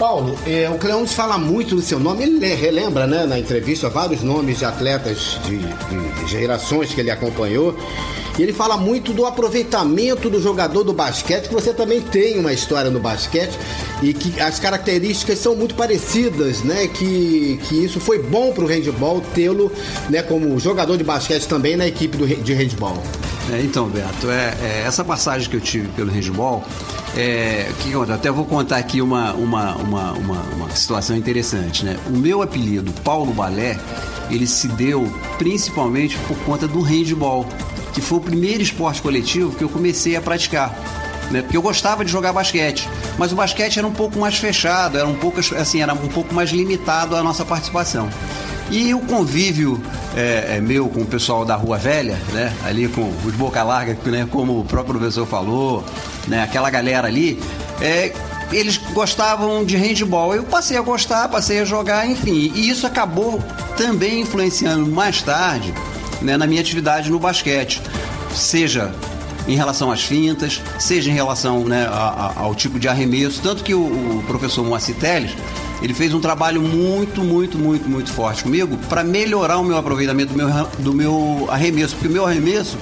[0.00, 3.90] Paulo, é, o Cleones fala muito do seu nome, ele le- relembra né, na entrevista
[3.90, 7.76] vários nomes de atletas de, de- gerações que ele acompanhou.
[8.38, 12.50] E ele fala muito do aproveitamento do jogador do basquete, que você também tem uma
[12.54, 13.52] história no basquete
[14.02, 16.86] e que as características são muito parecidas, né?
[16.88, 19.70] Que, que isso foi bom para o handball tê-lo
[20.08, 23.02] né, como jogador de basquete também na equipe do, de handball.
[23.52, 26.64] É, então, Beto, é, é, essa passagem que eu tive pelo handball,
[27.16, 31.98] é, que até vou contar aqui uma, uma, uma, uma, uma situação interessante, né?
[32.06, 33.78] O meu apelido, Paulo Balé,
[34.30, 37.46] ele se deu principalmente por conta do handball,
[37.92, 40.74] que foi o primeiro esporte coletivo que eu comecei a praticar.
[41.30, 41.42] Né?
[41.42, 45.06] Porque eu gostava de jogar basquete, mas o basquete era um pouco mais fechado, era
[45.06, 48.08] um pouco assim, era um pouco mais limitado a nossa participação.
[48.70, 49.80] E o convívio
[50.16, 52.52] é, é, meu com o pessoal da Rua Velha, né?
[52.64, 54.28] Ali com os boca larga, né?
[54.30, 55.84] como o próprio professor falou,
[56.30, 56.42] né?
[56.42, 57.38] Aquela galera ali,
[57.80, 58.12] é,
[58.52, 60.34] eles gostavam de handball.
[60.34, 62.50] Eu passei a gostar, passei a jogar, enfim.
[62.54, 63.42] E isso acabou
[63.76, 65.74] também influenciando mais tarde
[66.22, 67.82] né, na minha atividade no basquete.
[68.34, 68.92] Seja
[69.48, 73.40] em relação às fintas, seja em relação né, a- a- ao tipo de arremesso.
[73.42, 75.32] Tanto que o, o professor Moacir Teles,
[75.82, 80.32] ele fez um trabalho muito, muito, muito, muito forte comigo para melhorar o meu aproveitamento
[80.32, 81.94] do meu, do meu arremesso.
[81.94, 82.76] Porque o meu arremesso,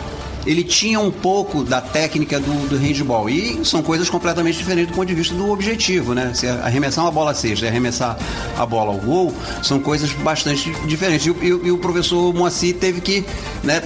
[0.47, 3.29] ele tinha um pouco da técnica do, do handball.
[3.29, 6.31] E são coisas completamente diferentes do ponto de vista do objetivo, né?
[6.35, 8.17] Se arremessar uma bola sexta e arremessar
[8.57, 11.27] a bola ao gol, são coisas bastante diferentes.
[11.27, 13.25] E, o- e e o professor Moacir teve que
[13.65, 13.83] né,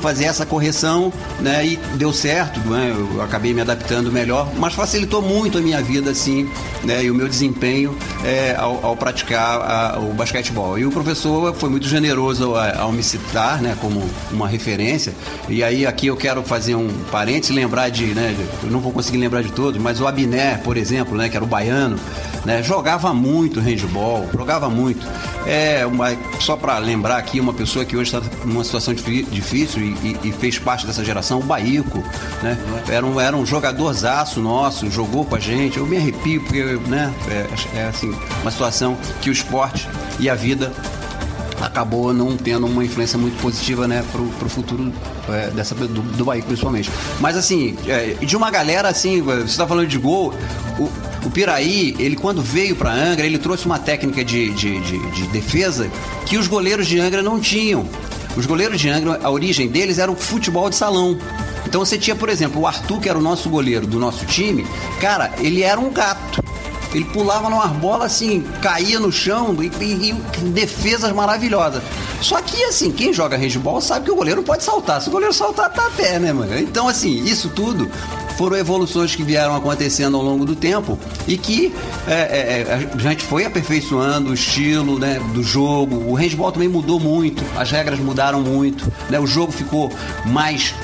[0.00, 1.66] fazer essa correção, né?
[1.66, 2.94] E deu certo, né?
[3.14, 6.48] Eu acabei me adaptando melhor, mas facilitou muito a minha vida, assim,
[6.84, 7.02] né?
[7.04, 10.78] E o meu desempenho é, ao, ao praticar a- o basquetebol.
[10.78, 13.76] E o professor foi muito generoso ao, ao me citar, né?
[13.80, 15.12] Como uma referência.
[15.48, 18.34] E aí aqui eu quero fazer um parênteses, lembrar de, né?
[18.62, 21.28] Eu não vou conseguir lembrar de todos, mas o Abiné, por exemplo, né?
[21.28, 21.96] Que era o baiano,
[22.44, 22.62] né?
[22.62, 25.06] Jogava muito handball, jogava muito.
[25.46, 26.08] É uma,
[26.40, 30.18] só para lembrar aqui uma pessoa que hoje está numa situação difí- difícil e, e-
[30.24, 32.02] e fez parte dessa geração, o Baíco,
[32.42, 32.58] né?
[32.88, 35.78] Era um, era um jogadorzaço nosso, jogou com a gente.
[35.78, 37.12] Eu me arrepio porque, né?
[37.30, 40.72] É, é assim, uma situação que o esporte e a vida
[41.60, 44.92] acabou não tendo uma influência muito positiva, né, pro, pro futuro
[45.28, 46.90] é, dessa, do, do Bahia, principalmente.
[47.20, 50.34] Mas assim, é, de uma galera assim, você está falando de gol,
[50.78, 50.90] o,
[51.26, 55.26] o Piraí, ele quando veio para Angra, ele trouxe uma técnica de, de, de, de
[55.28, 55.90] defesa
[56.26, 57.86] que os goleiros de Angra não tinham.
[58.36, 61.16] Os goleiros de Angra, a origem deles era o futebol de salão.
[61.66, 64.66] Então você tinha, por exemplo, o Arthur, que era o nosso goleiro do nosso time,
[65.00, 66.42] cara, ele era um gato.
[66.94, 71.82] Ele pulava numa bola assim, caía no chão e, e- e defesas maravilhosas.
[72.20, 75.02] Só que assim, quem joga handball sabe que o goleiro pode saltar.
[75.02, 76.56] Se o goleiro saltar, tá a pé, né, mano?
[76.58, 77.90] Então, assim, isso tudo
[78.38, 81.72] foram evoluções que vieram acontecendo ao longo do tempo e que
[82.06, 85.96] é, é, é, a gente foi aperfeiçoando o estilo né, do jogo.
[86.10, 89.18] O handball também mudou muito, as regras mudaram muito, né?
[89.20, 89.90] O jogo ficou
[90.26, 90.74] mais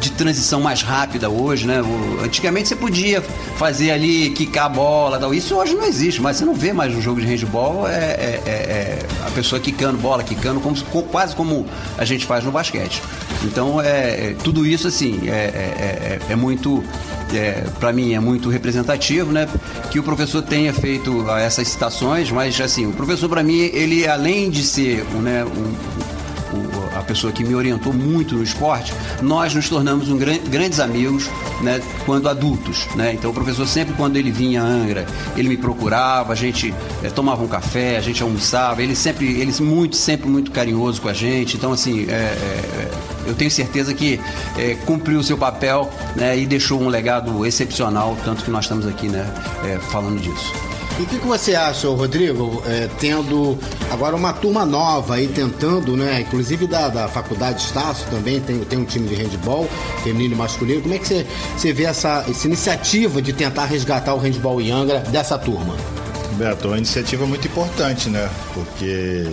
[0.00, 1.82] de transição mais rápida hoje, né?
[1.82, 3.20] O- antigamente você podia
[3.56, 5.34] fazer ali, quicar a bola tal.
[5.34, 8.42] Isso hoje não existe, mas você não vê mais no jogo de handball é, é-
[8.46, 11.66] é- é a pessoa quicando bola, quicando, como, se- co- quase como
[11.98, 13.02] a gente faz no basquete.
[13.44, 13.86] Então, é,
[14.30, 16.82] é- tudo isso, assim, é, é- é- muito,
[17.34, 19.46] é, para mim, é muito representativo, né?
[19.90, 24.06] Que o professor tenha feito ah, essas citações, mas, assim, o professor, para mim, ele,
[24.06, 25.99] além de ser um, né, um-
[27.00, 31.28] a pessoa que me orientou muito no esporte, nós nos tornamos um gran- grandes amigos
[31.60, 32.86] né, quando adultos.
[32.94, 33.14] Né?
[33.14, 37.10] Então o professor sempre quando ele vinha a Angra, ele me procurava, a gente eh,
[37.10, 41.12] tomava um café, a gente almoçava, ele sempre, ele muito, sempre muito carinhoso com a
[41.12, 41.56] gente.
[41.56, 42.90] Então assim, é, é, é,
[43.26, 44.20] eu tenho certeza que
[44.56, 48.86] é, cumpriu o seu papel né, e deixou um legado excepcional, tanto que nós estamos
[48.86, 49.26] aqui né,
[49.64, 50.69] é, falando disso.
[51.00, 53.58] E o que, que, você acha, Rodrigo, é, tendo
[53.90, 56.20] agora uma turma nova aí tentando, né?
[56.20, 59.66] Inclusive da, da Faculdade Estácio também tem, tem um time de handball,
[60.04, 60.82] feminino e masculino.
[60.82, 64.70] Como é que você, você vê essa, essa iniciativa de tentar resgatar o handball em
[64.70, 65.74] Angra dessa turma?
[66.32, 68.28] Beto, é uma iniciativa muito importante, né?
[68.52, 69.26] Porque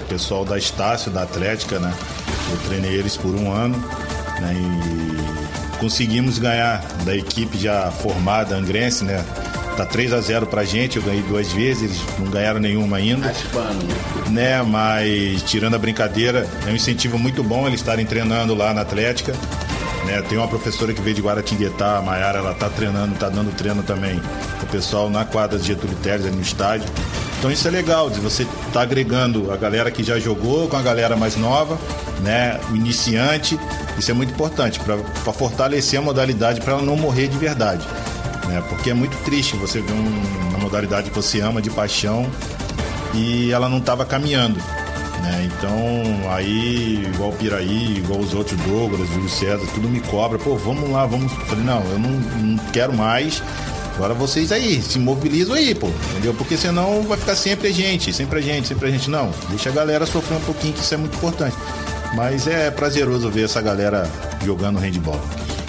[0.00, 1.92] o pessoal da Estácio, da Atlética, né?
[2.50, 3.76] Eu treinei eles por um ano,
[4.40, 4.54] né?
[4.56, 9.22] E conseguimos ganhar da equipe já formada, angrense, né?
[9.76, 13.32] Tá 3 a 0 pra gente, eu ganhei duas vezes, eles não ganharam nenhuma ainda.
[14.30, 18.82] Né, mas tirando a brincadeira, é um incentivo muito bom eles estarem treinando lá na
[18.82, 19.34] Atlética.
[20.04, 23.54] Né, tem uma professora que veio de Guaratinguetá, a Maiara, ela tá treinando, tá dando
[23.54, 24.20] treino também
[24.62, 26.88] o pessoal na quadra de Getúlio Teres, ali no estádio.
[27.38, 30.82] Então isso é legal, de você tá agregando a galera que já jogou com a
[30.82, 31.78] galera mais nova,
[32.20, 33.58] né, o iniciante.
[33.98, 37.86] Isso é muito importante para fortalecer a modalidade para ela não morrer de verdade
[38.52, 38.62] né?
[38.68, 42.30] Porque é muito triste você ver um, uma modalidade que você ama de paixão
[43.14, 44.60] e ela não estava caminhando.
[45.22, 45.50] Né?
[45.50, 50.56] Então, aí, igual o Piraí, igual os outros Douglas, o César, tudo me cobra, pô,
[50.56, 51.32] vamos lá, vamos.
[51.32, 53.42] Eu falei, não, eu não, não quero mais.
[53.94, 56.34] Agora vocês aí, se mobilizam aí, pô, entendeu?
[56.34, 59.08] Porque senão vai ficar sempre a gente, sempre a gente, sempre a gente.
[59.08, 61.56] Não, deixa a galera sofrer um pouquinho, que isso é muito importante.
[62.14, 64.10] Mas é prazeroso ver essa galera
[64.44, 65.20] jogando handball.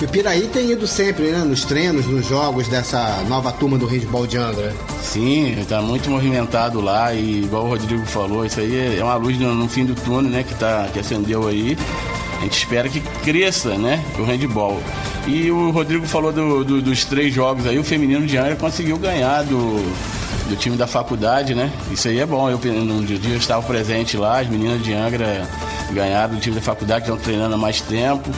[0.01, 1.39] E o Piraí tem ido sempre, né?
[1.39, 4.73] Nos treinos, nos jogos dessa nova turma do handball de Angra.
[5.01, 9.37] Sim, está muito movimentado lá e igual o Rodrigo falou, isso aí é uma luz
[9.39, 10.43] no, no, fim do túnel, né?
[10.43, 11.77] Que, tá, que acendeu aí.
[12.39, 14.03] A gente espera que cresça, né?
[14.19, 14.81] O handball.
[15.25, 18.97] E o Rodrigo falou do, do, dos três jogos aí, o feminino de Angra conseguiu
[18.97, 19.77] ganhar do,
[20.49, 21.71] do time da faculdade, né?
[21.89, 22.49] Isso aí é bom.
[22.49, 25.47] Eu no dia eu estava presente lá, as meninas de Angra
[25.91, 28.29] ganharam do time da faculdade, estão treinando há mais tempo.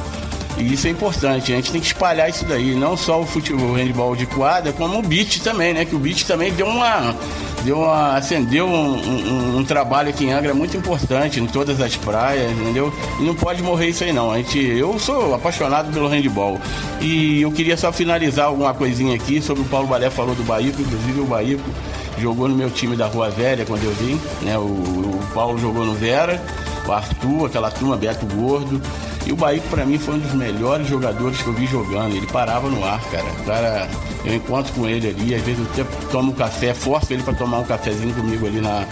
[0.58, 3.72] E isso é importante, a gente tem que espalhar isso daí, não só o futebol,
[3.72, 5.84] o handball de quadra, como o beat também, né?
[5.84, 7.16] Que o beat também deu uma.
[7.64, 11.96] Deu uma, acendeu um, um, um, trabalho aqui em Angra muito importante em todas as
[11.98, 12.94] praias, entendeu?
[13.20, 14.32] E não pode morrer isso aí não.
[14.32, 16.60] A gente, eu sou apaixonado pelo handball.
[17.02, 20.80] E eu queria só finalizar alguma coisinha aqui sobre o Paulo Balé falou do Baíco,
[20.80, 21.70] inclusive o Baíco
[22.18, 24.58] jogou no meu time da Rua Velha quando eu vim, né?
[24.58, 26.42] O, o Paulo jogou no Vera,
[26.88, 28.82] o Arthur, aquela turma, Beto Gordo.
[29.26, 32.16] E o Bahia, para mim, foi um dos melhores jogadores que eu vi jogando.
[32.16, 33.26] Ele parava no ar, cara.
[33.26, 33.90] O cara,
[34.24, 37.60] eu encontro com ele ali, às vezes eu tomo um café, forço ele para tomar
[37.60, 38.86] um cafezinho comigo ali na,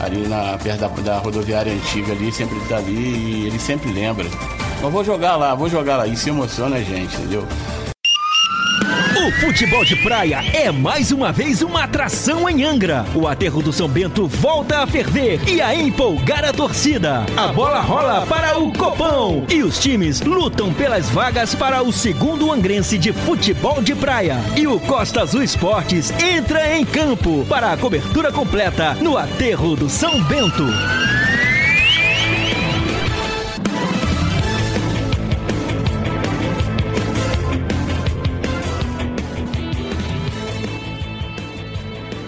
[0.00, 4.26] ali na, perto da, da rodoviária antiga ali, sempre tá ali e ele sempre lembra.
[4.82, 6.06] Mas vou jogar lá, vou jogar lá.
[6.06, 7.46] Isso emociona a gente, entendeu?
[9.26, 13.04] O futebol de praia é mais uma vez uma atração em Angra.
[13.12, 17.26] O aterro do São Bento volta a ferver e a empolgar a torcida.
[17.36, 22.52] A bola rola para o Copão e os times lutam pelas vagas para o segundo
[22.52, 24.36] angrense de futebol de praia.
[24.56, 29.90] E o Costa Azul Esportes entra em campo para a cobertura completa no aterro do
[29.90, 30.62] São Bento.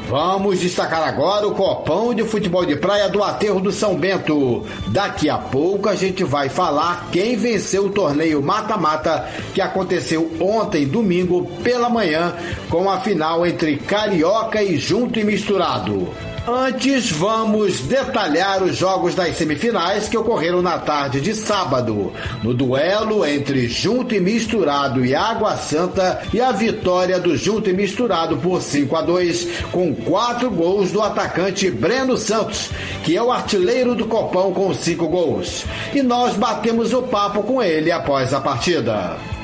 [0.08, 4.64] Vamos destacar agora o copão de futebol de praia do Aterro do São Bento.
[4.86, 10.86] Daqui a pouco a gente vai falar quem venceu o torneio mata-mata que aconteceu ontem,
[10.86, 12.34] domingo, pela manhã,
[12.70, 16.08] com a final entre Carioca e Junto e Misturado.
[16.50, 22.10] Antes, vamos detalhar os jogos das semifinais que ocorreram na tarde de sábado.
[22.42, 27.74] No duelo entre Junto e Misturado e Água Santa e a vitória do Junto e
[27.74, 32.70] Misturado por 5 a 2 com quatro gols do atacante Breno Santos,
[33.04, 35.66] que é o artilheiro do Copão com cinco gols.
[35.94, 39.37] E nós batemos o papo com ele após a partida.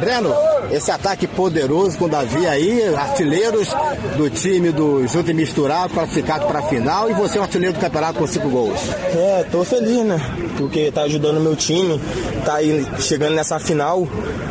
[0.00, 0.34] Breno,
[0.70, 3.68] esse ataque poderoso com o Davi aí, artilheiros
[4.16, 7.74] do time do Junto e Misturado, classificado para a final, e você é o artilheiro
[7.74, 8.78] do campeonato com cinco gols.
[9.14, 10.20] É, tô feliz, né?
[10.56, 12.00] Porque tá ajudando o meu time,
[12.44, 14.06] tá aí chegando nessa final.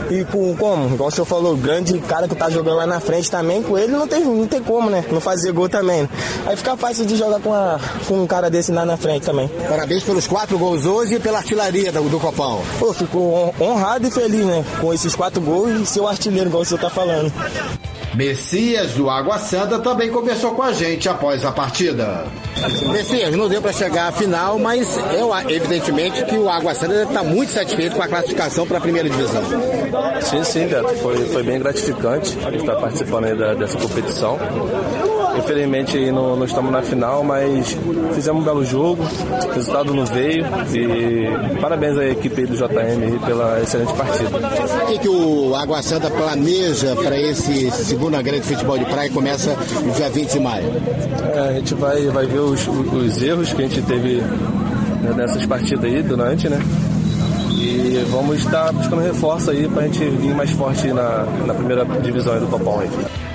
[0.09, 0.95] E com, como?
[0.95, 3.77] Igual o senhor falou, o grande cara que tá jogando lá na frente também, com
[3.77, 5.05] ele não tem, não tem como, né?
[5.11, 6.01] Não fazer gol também.
[6.01, 6.09] Né?
[6.47, 9.47] Aí fica fácil de jogar com, a, com um cara desse lá na frente também.
[9.69, 12.59] Parabéns pelos quatro gols hoje e pela artilharia do, do Copão.
[12.79, 14.65] Pô, fico honrado e feliz, né?
[14.81, 17.31] Com esses quatro gols e ser o artilheiro, igual o senhor tá falando.
[18.13, 22.25] Messias do Água Santa também conversou com a gente após a partida.
[22.91, 27.11] Messias, não deu para chegar à final, mas eu, evidentemente que o Água Santa deve
[27.11, 29.43] estar muito satisfeito com a classificação para a primeira divisão.
[30.21, 30.95] Sim, sim, Beto.
[30.95, 34.39] Foi, foi bem gratificante estar participando da, dessa competição.
[35.37, 37.77] Infelizmente não, não estamos na final, mas
[38.13, 43.61] fizemos um belo jogo, o resultado não veio e parabéns à equipe do JM pela
[43.61, 44.29] excelente partida.
[44.37, 49.15] O que, que o Água Santa planeja para esse segunda grande futebol de praia que
[49.15, 50.65] começa no dia 20 de maio?
[51.33, 54.21] É, a gente vai, vai ver os, os erros que a gente teve
[55.01, 56.59] né, nessas partidas aí durante, né?
[58.09, 62.39] Vamos estar buscando reforço aí para a gente vir mais forte na, na primeira divisão
[62.39, 62.83] do Copom.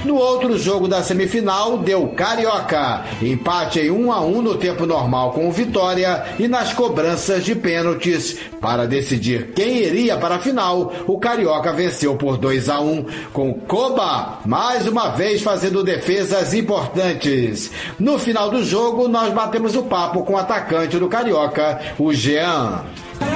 [0.04, 3.04] No outro jogo da semifinal, deu Carioca.
[3.22, 8.36] Empate em 1 a 1 no tempo normal com Vitória e nas cobranças de pênaltis.
[8.60, 13.54] Para decidir quem iria para a final, o Carioca venceu por 2 a 1 com
[13.54, 17.72] Koba, mais uma vez fazendo defesas importantes.
[17.98, 22.84] No final do jogo, nós batemos o papo com o atacante do Carioca, o Jean.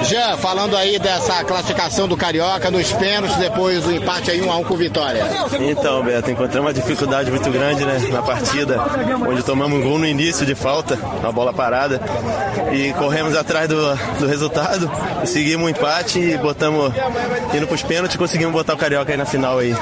[0.04, 4.56] Já falando aí dessa classificação do Carioca nos pênaltis, depois do empate aí 1 a
[4.56, 5.24] 1 com Vitória.
[5.60, 8.78] Então, Beto, encontramos uma dificuldade muito grande né, na partida,
[9.28, 12.00] onde tomamos um gol no início de falta, uma bola parada,
[12.72, 14.90] e corremos atrás do, do resultado,
[15.26, 16.92] seguimos o empate e botamos
[17.54, 19.74] indo para os pênaltis conseguimos botar o Carioca aí na final aí.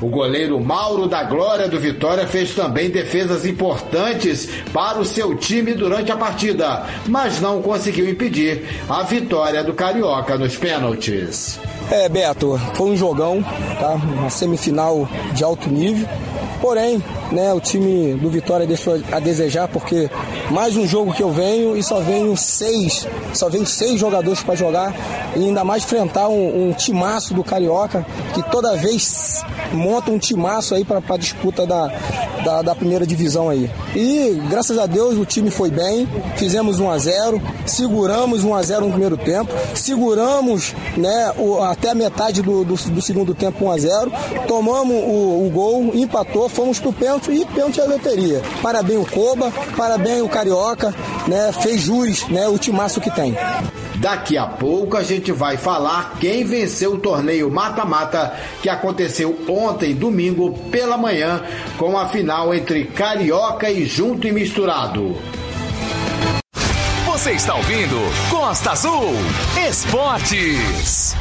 [0.00, 5.74] O goleiro Mauro da Glória do Vitória fez também defesas importantes para o seu time
[5.74, 11.58] durante a partida, mas não conseguiu impedir a vitória do Carioca nos pênaltis.
[11.90, 13.42] É, Beto, foi um jogão,
[13.80, 13.94] tá?
[13.94, 16.08] Uma semifinal de alto nível.
[16.60, 17.02] Porém,
[17.32, 20.10] né, o time do Vitória deixou a desejar porque
[20.50, 24.54] mais um jogo que eu venho e só venho seis, só venho seis jogadores para
[24.54, 24.94] jogar
[25.36, 28.04] e ainda mais enfrentar um, um timaço do Carioca
[28.34, 29.42] que toda vez
[29.72, 31.86] monta um timaço aí para a disputa da,
[32.44, 33.70] da, da, primeira divisão aí.
[33.94, 38.62] E graças a Deus o time foi bem, fizemos 1 a 0 seguramos 1 a
[38.62, 43.66] 0 no primeiro tempo, seguramos né, o, até a metade do, do, do, segundo tempo
[43.66, 44.12] 1 a 0
[44.46, 48.42] tomamos o, o gol, empatou, fomos pro pênalti e pênalti a loteria.
[48.62, 50.94] Parabéns o Coba, parabéns o Carioca,
[51.26, 53.36] né, fez jus né, o timaço que tem.
[53.96, 59.94] Daqui a pouco a gente vai falar quem venceu o torneio mata-mata que aconteceu ontem,
[59.94, 61.42] domingo, pela manhã,
[61.76, 65.16] com a final entre Carioca e Junto e Misturado.
[67.04, 67.98] Você está ouvindo
[68.30, 69.12] Costa Azul
[69.68, 71.14] Esportes.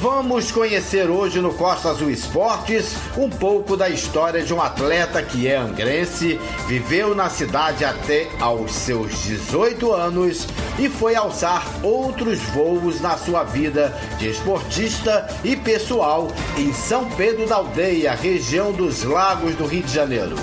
[0.00, 5.46] Vamos conhecer hoje no Costa Azul Esportes um pouco da história de um atleta que
[5.46, 10.48] é angrense, viveu na cidade até aos seus 18 anos
[10.78, 17.46] e foi alçar outros voos na sua vida de esportista e pessoal em São Pedro
[17.46, 20.36] da Aldeia, região dos Lagos do Rio de Janeiro.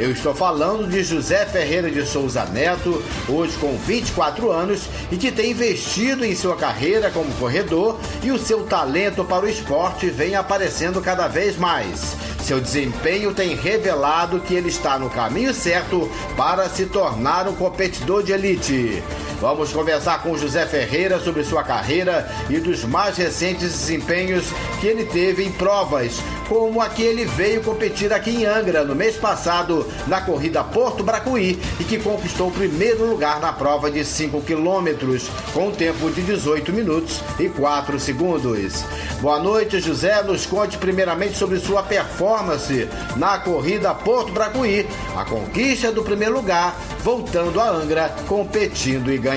[0.00, 5.30] Eu estou falando de José Ferreira de Souza Neto, hoje com 24 anos e que
[5.30, 10.34] tem investido em sua carreira como corredor e o seu talento para o esporte vem
[10.34, 12.16] aparecendo cada vez mais.
[12.42, 18.22] Seu desempenho tem revelado que ele está no caminho certo para se tornar um competidor
[18.22, 19.02] de elite.
[19.40, 24.44] Vamos conversar com José Ferreira sobre sua carreira e dos mais recentes desempenhos
[24.78, 28.94] que ele teve em provas, como a que ele veio competir aqui em Angra no
[28.94, 34.04] mês passado na corrida Porto Bracuí e que conquistou o primeiro lugar na prova de
[34.04, 38.84] 5 quilômetros, com um tempo de 18 minutos e 4 segundos.
[39.22, 40.22] Boa noite, José.
[40.22, 42.86] Nos conte primeiramente sobre sua performance
[43.16, 44.86] na corrida Porto Bracuí,
[45.16, 49.29] a conquista do primeiro lugar, voltando a Angra, competindo e ganhando.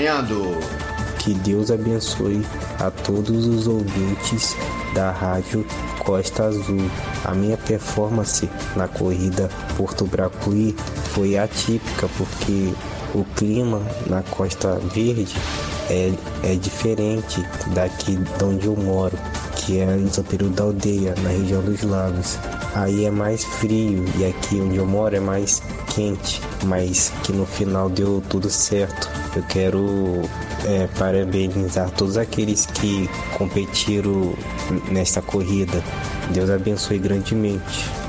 [1.19, 2.43] Que Deus abençoe
[2.79, 4.55] a todos os ouvintes
[4.95, 5.65] da Rádio
[5.99, 6.89] Costa Azul.
[7.23, 10.75] A minha performance na corrida Porto Bracuí
[11.13, 12.73] foi atípica porque
[13.13, 15.35] o clima na Costa Verde
[15.89, 16.11] é,
[16.43, 19.17] é diferente daqui de onde eu moro,
[19.65, 22.37] que é São Pedro da Aldeia, na região dos lagos.
[22.75, 25.61] Aí é mais frio e aqui onde eu moro é mais
[25.93, 29.09] quente, mas que no final deu tudo certo.
[29.35, 30.21] Eu quero
[30.65, 34.33] é, parabenizar todos aqueles que competiram
[34.91, 35.83] nesta corrida.
[36.33, 38.02] Deus abençoe grandemente.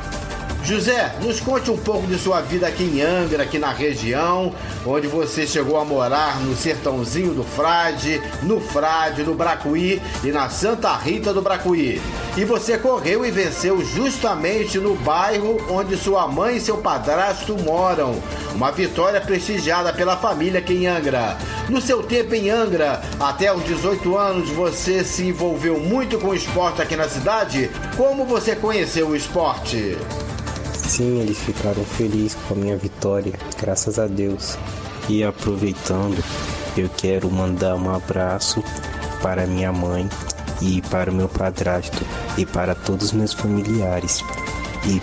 [0.64, 4.54] José, nos conte um pouco de sua vida aqui em Angra, aqui na região,
[4.86, 10.48] onde você chegou a morar no Sertãozinho do Frade, no Frade, no Bracuí e na
[10.48, 12.00] Santa Rita do Bracuí.
[12.34, 18.14] E você correu e venceu justamente no bairro onde sua mãe e seu padrasto moram.
[18.54, 21.36] Uma vitória prestigiada pela família aqui em Angra.
[21.68, 26.34] No seu tempo em Angra, até os 18 anos, você se envolveu muito com o
[26.34, 27.70] esporte aqui na cidade?
[27.98, 29.98] Como você conheceu o esporte?
[30.86, 34.56] Sim, eles ficaram felizes com a minha vitória, graças a Deus.
[35.08, 36.22] E aproveitando,
[36.76, 38.62] eu quero mandar um abraço
[39.20, 40.08] para minha mãe,
[40.60, 42.04] e para o meu padrasto
[42.36, 44.22] e para todos os meus familiares
[44.86, 45.00] e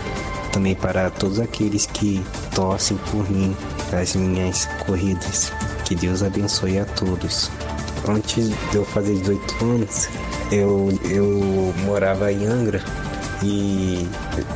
[0.52, 2.24] também para todos aqueles que
[2.54, 3.56] torcem por mim
[3.92, 5.52] nas minhas corridas.
[5.86, 7.50] Que Deus abençoe a todos.
[8.08, 10.10] Antes de eu fazer 18 anos,
[10.52, 12.84] eu, eu morava em Angra
[13.44, 14.08] e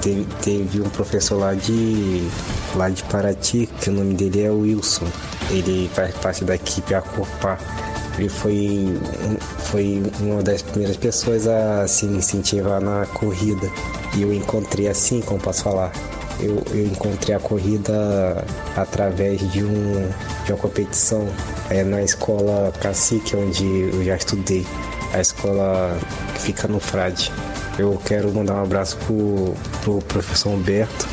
[0.01, 2.27] teve, teve um professor lá de
[2.75, 5.07] lá de Paraty, que o nome dele é Wilson.
[5.49, 7.59] Ele faz parte da equipe Acopar.
[8.17, 8.97] Ele foi,
[9.59, 13.69] foi uma das primeiras pessoas a se incentivar na corrida.
[14.15, 15.91] E eu encontrei assim, como posso falar,
[16.39, 20.09] eu, eu encontrei a corrida através de, um,
[20.45, 21.27] de uma competição
[21.69, 24.65] é, na escola Cacique, onde eu já estudei.
[25.13, 25.97] A escola
[26.33, 27.31] que fica no Frade.
[27.78, 31.07] Eu quero mandar um abraço pro, pro professor Humberto,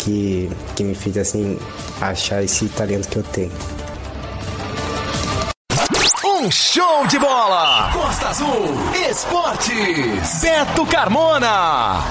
[0.00, 1.58] que, que me fez assim
[2.00, 3.52] achar esse talento que eu tenho.
[6.24, 7.90] Um show de bola!
[7.92, 8.74] Costa Azul
[9.08, 10.40] Esportes!
[10.42, 12.04] Beto Carmona!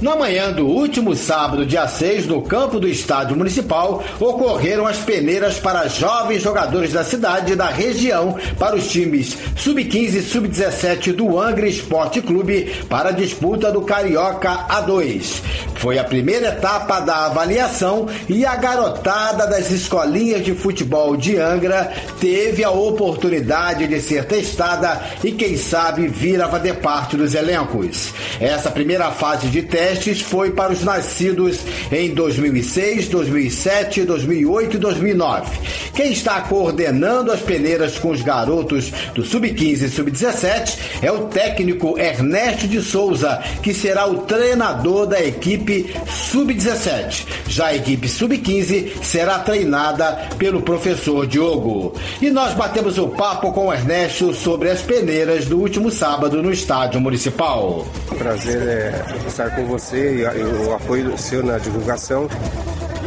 [0.00, 5.58] Na manhã do último sábado, dia 6, no campo do Estádio Municipal, ocorreram as peneiras
[5.58, 11.38] para jovens jogadores da cidade e da região para os times Sub-15 e Sub-17 do
[11.38, 15.42] Angra Esporte Clube para a disputa do Carioca A2.
[15.74, 21.92] Foi a primeira etapa da avaliação e a garotada das escolinhas de futebol de Angra
[22.18, 28.14] teve a oportunidade de ser testada e, quem sabe, vir a fazer parte dos elencos.
[28.40, 31.58] Essa primeira fase de teste testes foi para os nascidos
[31.90, 35.58] em 2006, 2007, 2008 e 2009.
[35.94, 41.98] Quem está coordenando as peneiras com os garotos do Sub-15 e Sub-17 é o técnico
[41.98, 45.92] Ernesto de Souza, que será o treinador da equipe
[46.30, 47.26] Sub-17.
[47.48, 51.94] Já a equipe Sub-15 será treinada pelo professor Diogo.
[52.22, 56.52] E nós batemos o papo com o Ernesto sobre as peneiras do último sábado no
[56.52, 57.86] estádio municipal.
[58.16, 62.28] Prazer é estar com você você e o apoio seu na divulgação.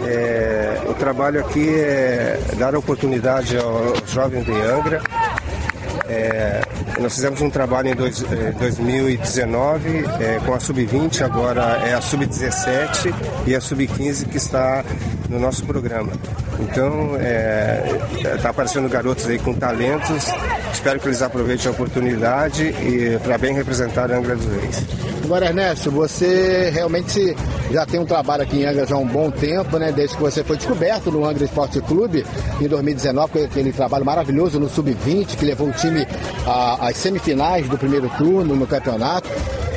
[0.06, 5.02] É, o trabalho aqui é dar oportunidade aos jovens de Angra.
[6.10, 6.62] É,
[7.00, 8.22] nós fizemos um trabalho em dois,
[8.60, 13.14] 2019 é, com a Sub-20, agora é a Sub-17
[13.46, 14.84] e a Sub-15 que está
[15.34, 16.12] no nosso programa.
[16.60, 20.28] Então, está é, tá aparecendo garotos aí com talentos.
[20.72, 24.84] Espero que eles aproveitem a oportunidade e para bem representar a Angra dos Reis.
[25.24, 27.36] Agora, Ernesto, você realmente
[27.72, 29.92] já tem um trabalho aqui em Angra já há um bom tempo, né?
[29.92, 32.26] Desde que você foi descoberto no Angra Esporte Clube
[32.62, 36.06] em 2019, com aquele trabalho maravilhoso no Sub-20, que levou o time
[36.80, 39.30] às semifinais do primeiro turno no campeonato.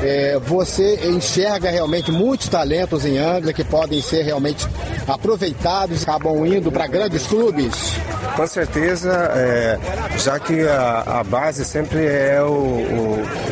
[0.03, 4.67] É, você enxerga realmente muitos talentos em Angra que podem ser realmente
[5.07, 7.93] aproveitados, acabam indo para grandes clubes?
[8.35, 9.79] Com certeza, é,
[10.19, 12.47] já que a, a, base sempre é o,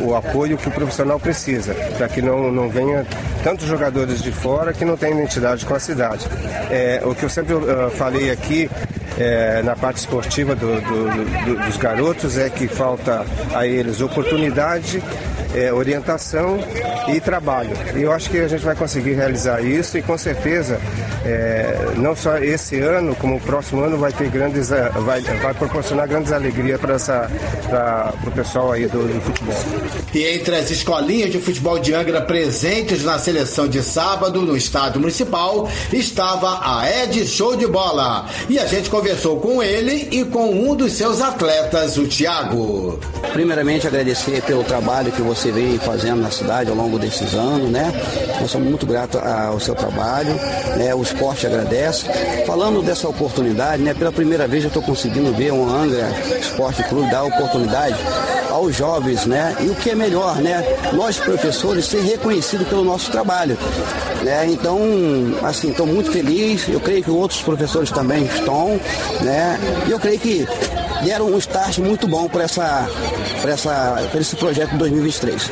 [0.03, 3.07] o, o, apoio que o profissional precisa, para que não, não venha
[3.43, 6.27] tantos jogadores de fora que não têm identidade com a cidade.
[6.71, 8.71] É, o que eu sempre uh, falei aqui
[9.19, 13.25] é, na parte esportiva do, do, do, dos garotos é que falta
[13.55, 15.03] a eles oportunidade
[15.55, 16.59] é, orientação
[17.09, 17.71] e trabalho.
[17.95, 20.81] E eu acho que a gente vai conseguir realizar isso e com certeza
[21.25, 25.55] é, não só esse ano, como o próximo ano vai ter grandes, é, vai, vai
[25.55, 29.55] proporcionar grandes alegrias para o pessoal aí do, do, futebol.
[30.13, 35.01] E entre as escolinhas de futebol de Angra presentes na seleção de sábado no estádio
[35.01, 38.29] municipal estava a Ed Show de Bola.
[38.49, 42.99] E a gente conversou com ele e com um dos seus atletas, o Thiago.
[43.33, 47.93] Primeiramente agradecer pelo trabalho que você vem fazendo na cidade ao longo desses anos, né?
[48.41, 50.35] Nós somos muito gratos ao seu trabalho,
[50.77, 50.95] né?
[50.95, 52.07] Os esporte agradece.
[52.47, 56.09] Falando dessa oportunidade, né, pela primeira vez eu estou conseguindo ver um Angra
[56.41, 57.97] Esporte Clube dar oportunidade
[58.51, 59.57] aos jovens, né?
[59.61, 60.63] E o que é melhor, né?
[60.93, 63.57] Nós professores ser reconhecidos pelo nosso trabalho,
[64.23, 64.47] né?
[64.47, 64.79] Então,
[65.43, 66.69] assim, estou muito feliz.
[66.69, 68.81] Eu creio que outros professores também estão,
[69.23, 69.59] né?
[69.87, 70.47] E eu creio que
[71.03, 72.89] deram um start muito bom para essa,
[73.47, 75.51] essa, esse projeto de 2023.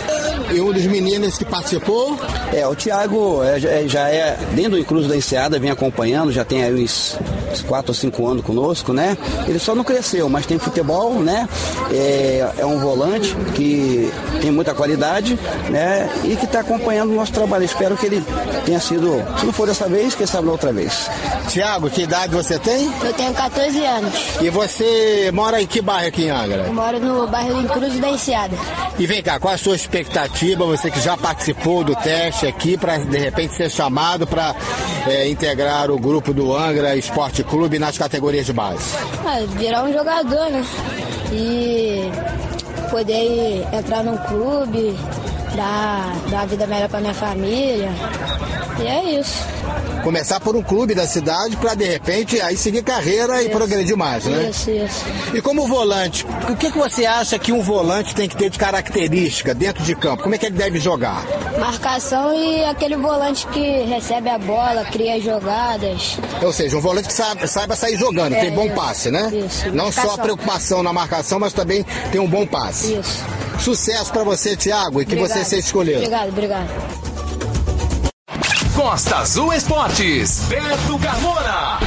[0.52, 2.18] E um dos meninos que participou?
[2.52, 6.44] É, o Thiago é, é, já é dentro do Incluso da Enseada, vem acompanhando, já
[6.44, 7.16] tem aí uns
[7.60, 9.16] 4 ou 5 anos conosco, né?
[9.46, 11.48] Ele só não cresceu, mas tem futebol, né?
[11.90, 15.38] É, é um volante que tem muita qualidade,
[15.68, 16.08] né?
[16.24, 17.64] E que está acompanhando o nosso trabalho.
[17.64, 18.24] Espero que ele
[18.64, 21.10] tenha sido, se não for dessa vez, quem sabe outra vez.
[21.48, 22.90] Tiago, que idade você tem?
[23.04, 24.14] Eu tenho 14 anos.
[24.40, 26.64] E você mora em que bairro aqui em Angra?
[26.66, 28.56] Eu moro no bairro do Cruz da Enseada.
[28.98, 32.98] E vem cá, qual a sua expectativa, você que já participou do teste aqui, para
[32.98, 34.54] de repente ser chamado para
[35.06, 38.96] é, integrar o grupo do Angra Esporte Clube nas categorias de base?
[39.24, 40.64] Ah, virar um jogador, né?
[41.32, 42.10] E
[42.90, 44.96] poder entrar num clube,
[45.56, 47.90] dar, dar uma vida melhor pra minha família.
[48.78, 49.44] E é isso.
[50.02, 54.24] Começar por um clube da cidade para de repente aí seguir carreira e progredir mais,
[54.24, 54.50] né?
[54.50, 55.04] Isso, isso.
[55.32, 58.58] E como volante, o que, que você acha que um volante tem que ter de
[58.58, 60.22] característica dentro de campo?
[60.24, 61.24] Como é que ele deve jogar?
[61.58, 66.18] Marcação e aquele volante que recebe a bola, cria jogadas.
[66.42, 68.74] Ou seja, um volante que saiba, saiba sair jogando, É, tem bom isso.
[68.74, 69.30] passe, né?
[69.32, 70.24] Isso, Não só a marcação.
[70.24, 72.94] preocupação na marcação, mas também tem um bom passe.
[72.94, 73.24] Isso.
[73.60, 75.44] Sucesso para você, Thiago, e que você Obrigado.
[75.46, 75.98] seja escolhido.
[75.98, 77.01] Obrigado, obrigado.
[78.74, 81.78] Costa Azul Esportes, Beto Carmona.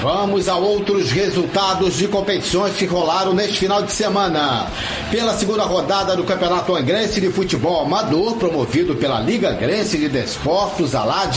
[0.00, 4.68] Vamos a outros resultados de competições que rolaram neste final de semana.
[5.10, 10.94] Pela segunda rodada do Campeonato Angrense de Futebol Amador, promovido pela Liga Angrense de Desportos,
[10.94, 11.36] Alad,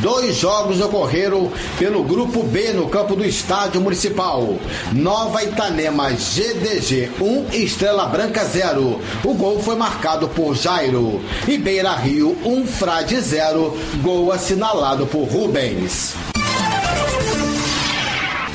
[0.00, 4.58] dois jogos ocorreram pelo Grupo B no campo do Estádio Municipal.
[4.92, 9.00] Nova Itanema GDG 1, Estrela Branca 0.
[9.22, 11.20] O gol foi marcado por Jairo.
[11.46, 13.78] E Beira Rio 1, Frade 0.
[14.02, 16.29] Gol assinalado por Rubens.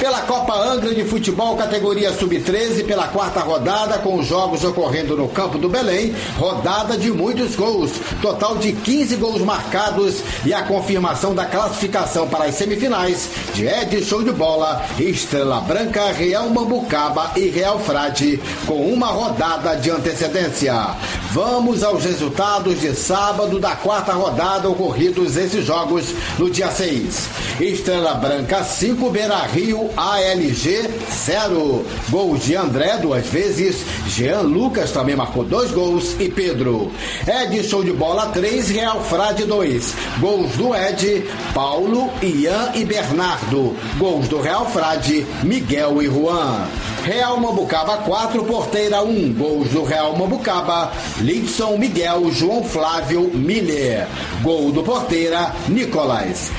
[0.06, 5.28] Pela Copa Angra de Futebol, categoria Sub-13, pela quarta rodada, com os jogos ocorrendo no
[5.28, 7.92] Campo do Belém, rodada de muitos gols,
[8.22, 14.22] total de 15 gols marcados e a confirmação da classificação para as semifinais de Edson
[14.22, 20.96] de Bola, Estrela Branca, Real Mambucaba e Real Frade, com uma rodada de antecedência.
[21.32, 27.28] Vamos aos resultados de sábado da quarta rodada ocorridos esses jogos no dia 6.
[27.60, 30.90] Estrela Branca 5, Beira Rio, ALG
[31.26, 31.86] 0.
[32.10, 33.78] Gols de André duas vezes,
[34.08, 36.92] Jean Lucas também marcou dois gols e Pedro.
[37.28, 39.94] Edson de bola 3, Real Frade 2.
[40.20, 43.76] Gols do Ed, Paulo, Ian e Bernardo.
[43.98, 46.68] Gols do Real Frade, Miguel e Juan.
[47.04, 49.34] Real Mambucaba 4, Porteira 1.
[49.34, 54.08] Gols do Real Mambucaba, Lidson, Miguel, João Flávio, Miller.
[54.42, 56.52] Gol do Porteira, Nicolas.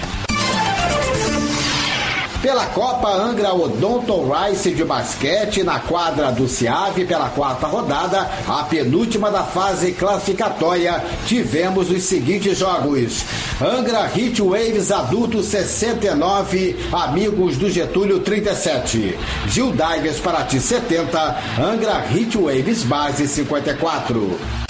[2.42, 8.62] Pela Copa Angra Odonto Rice de basquete na quadra do Ciave pela quarta rodada, a
[8.64, 13.24] penúltima da fase classificatória, tivemos os seguintes jogos.
[13.60, 19.18] Angra Hit Waves adulto 69, Amigos do Getúlio 37.
[19.48, 24.65] Gil Divers Paraty 70, Angra Hit Waves base 54.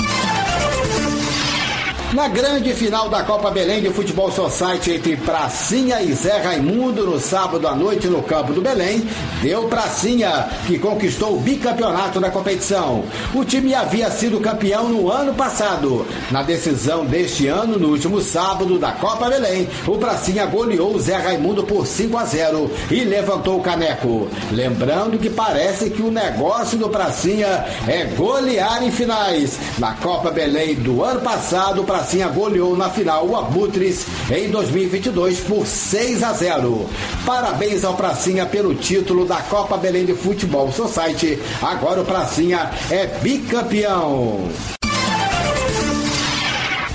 [2.16, 7.20] Na grande final da Copa Belém de Futebol Society entre Pracinha e Zé Raimundo no
[7.20, 9.06] sábado à noite no campo do Belém,
[9.42, 13.04] deu Pracinha, que conquistou o bicampeonato da competição.
[13.34, 16.06] O time havia sido campeão no ano passado.
[16.30, 21.16] Na decisão deste ano, no último sábado da Copa Belém, o Pracinha goleou o Zé
[21.16, 24.26] Raimundo por 5 a 0 e levantou o caneco.
[24.50, 29.58] Lembrando que parece que o negócio do Pracinha é golear em finais.
[29.78, 35.40] Na Copa Belém do ano passado, o Pracinha goleou na final o Abutres em 2022
[35.40, 36.88] por 6 a 0.
[37.24, 41.38] Parabéns ao Pracinha pelo título da Copa Belém de Futebol Society.
[41.60, 44.75] Agora o Pracinha é bicampeão.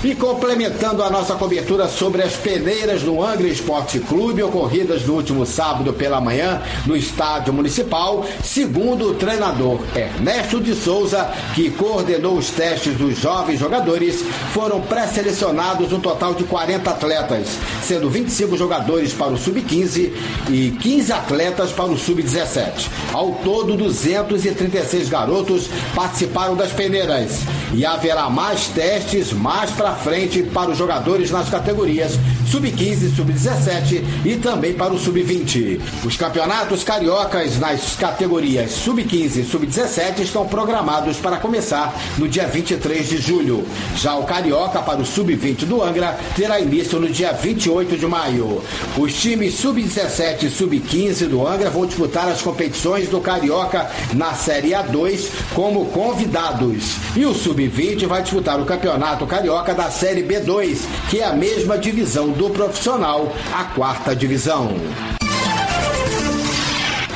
[0.04, 5.46] E complementando a nossa cobertura sobre as peneiras do Angra Esporte Clube, ocorridas no último
[5.46, 12.50] sábado pela manhã no estádio municipal, segundo o treinador Ernesto de Souza, que coordenou os
[12.50, 19.32] testes dos jovens jogadores, foram pré-selecionados um total de 40 atletas, sendo 25 jogadores para
[19.32, 20.10] o sub-15
[20.50, 22.88] e 15 atletas para o sub-17.
[23.12, 27.42] Ao todo, 236 garotos participaram das peneiras
[27.72, 32.18] e haverá mais testes mais para frente para os jogadores nas categorias
[32.52, 35.80] sub-15, sub-17 e também para o sub-20.
[36.04, 43.08] Os campeonatos cariocas nas categorias sub-15 e sub-17 estão programados para começar no dia 23
[43.08, 43.66] de julho.
[43.96, 48.62] Já o carioca para o sub-20 do Angra terá início no dia 28 de maio.
[48.98, 54.70] Os times sub-17 e sub-15 do Angra vão disputar as competições do carioca na Série
[54.70, 56.96] A2 como convidados.
[57.16, 60.78] E o sub-20 vai disputar o campeonato carioca da Série B2,
[61.10, 64.70] que é a mesma divisão do profissional, a quarta divisão.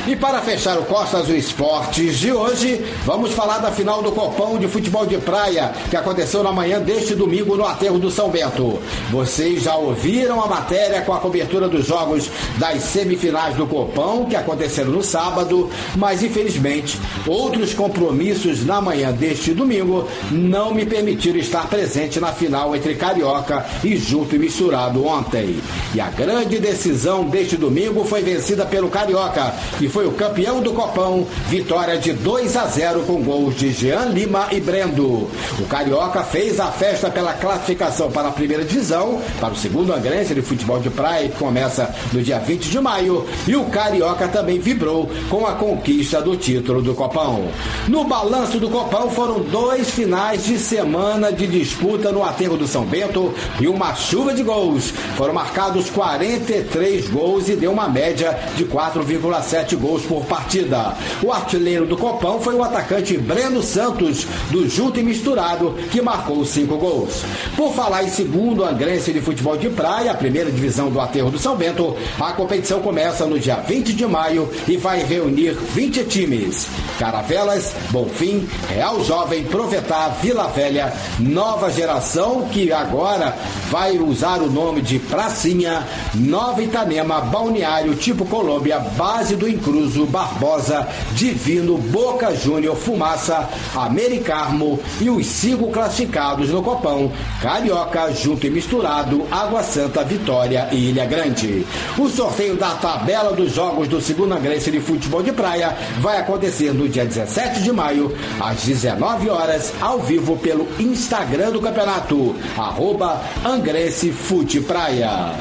[0.07, 4.57] E para fechar o Costa Azul Esportes de hoje, vamos falar da final do Copão
[4.57, 8.79] de Futebol de Praia, que aconteceu na manhã deste domingo no Aterro do São Bento.
[9.11, 14.37] Vocês já ouviram a matéria com a cobertura dos jogos das semifinais do Copão, que
[14.37, 16.97] aconteceram no sábado, mas infelizmente
[17.27, 23.65] outros compromissos na manhã deste domingo não me permitiram estar presente na final entre Carioca
[23.83, 25.61] e Junto e Misturado ontem.
[25.93, 30.73] E a grande decisão deste domingo foi vencida pelo Carioca, que foi o campeão do
[30.73, 35.27] Copão, vitória de 2 a 0 com gols de Jean Lima e Brendo.
[35.59, 40.35] O Carioca fez a festa pela classificação para a primeira divisão, para o segundo angrense
[40.35, 44.59] de futebol de praia, que começa no dia 20 de maio, e o Carioca também
[44.59, 47.47] vibrou com a conquista do título do Copão.
[47.87, 52.85] No balanço do Copão foram dois finais de semana de disputa no aterro do São
[52.85, 54.91] Bento e uma chuva de gols.
[55.15, 60.95] Foram marcados 43 gols e deu uma média de 4,7 gols por partida.
[61.23, 66.45] O artilheiro do Copão foi o atacante Breno Santos, do Junto e Misturado, que marcou
[66.45, 67.23] cinco gols.
[67.55, 71.39] Por falar em segundo angrense de futebol de praia, a primeira divisão do Aterro do
[71.39, 76.67] São Bento, a competição começa no dia 20 de maio e vai reunir 20 times.
[76.99, 83.37] Caravelas, Bonfim, Real Jovem, Provetar, Vila Velha, Nova Geração, que agora
[83.69, 85.85] vai usar o nome de Pracinha,
[86.15, 89.47] Nova Itanema, Balneário, Tipo Colômbia, Base do
[89.77, 97.11] Incruso, Barbosa, Divino, Boca Júnior, Fumaça, Americarmo e os cinco classificados no Copão,
[97.41, 101.65] Carioca, Junto e Misturado, Água Santa, Vitória e Ilha Grande.
[101.95, 106.73] O sorteio da tabela dos jogos do segundo Angrense de Futebol de Praia vai acontecer
[106.73, 113.21] no dia 17 de maio, às 19 horas, ao vivo pelo Instagram do campeonato, arroba
[113.45, 115.35] Angrense Fute Praia.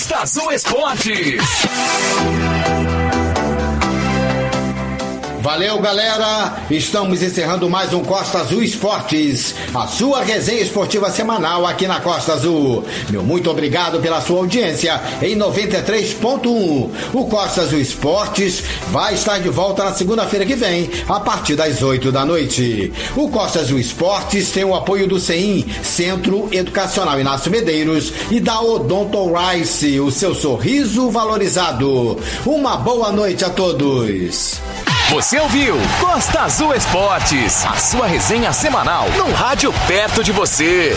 [0.00, 2.99] Costa Azul Esportes.
[5.40, 6.64] Valeu, galera!
[6.70, 12.34] Estamos encerrando mais um Costa Azul Esportes, a sua resenha esportiva semanal aqui na Costa
[12.34, 12.84] Azul.
[13.08, 16.90] Meu muito obrigado pela sua audiência em 93.1.
[17.14, 21.82] O Costa Azul Esportes vai estar de volta na segunda-feira que vem, a partir das
[21.82, 22.92] 8 da noite.
[23.16, 28.60] O Costa Azul Esportes tem o apoio do CEIM, Centro Educacional Inácio Medeiros, e da
[28.60, 32.18] Odonto Rice, o seu sorriso valorizado.
[32.44, 34.60] Uma boa noite a todos!
[35.10, 40.94] Você ouviu Costa Azul Esportes, a sua resenha semanal no rádio perto de você.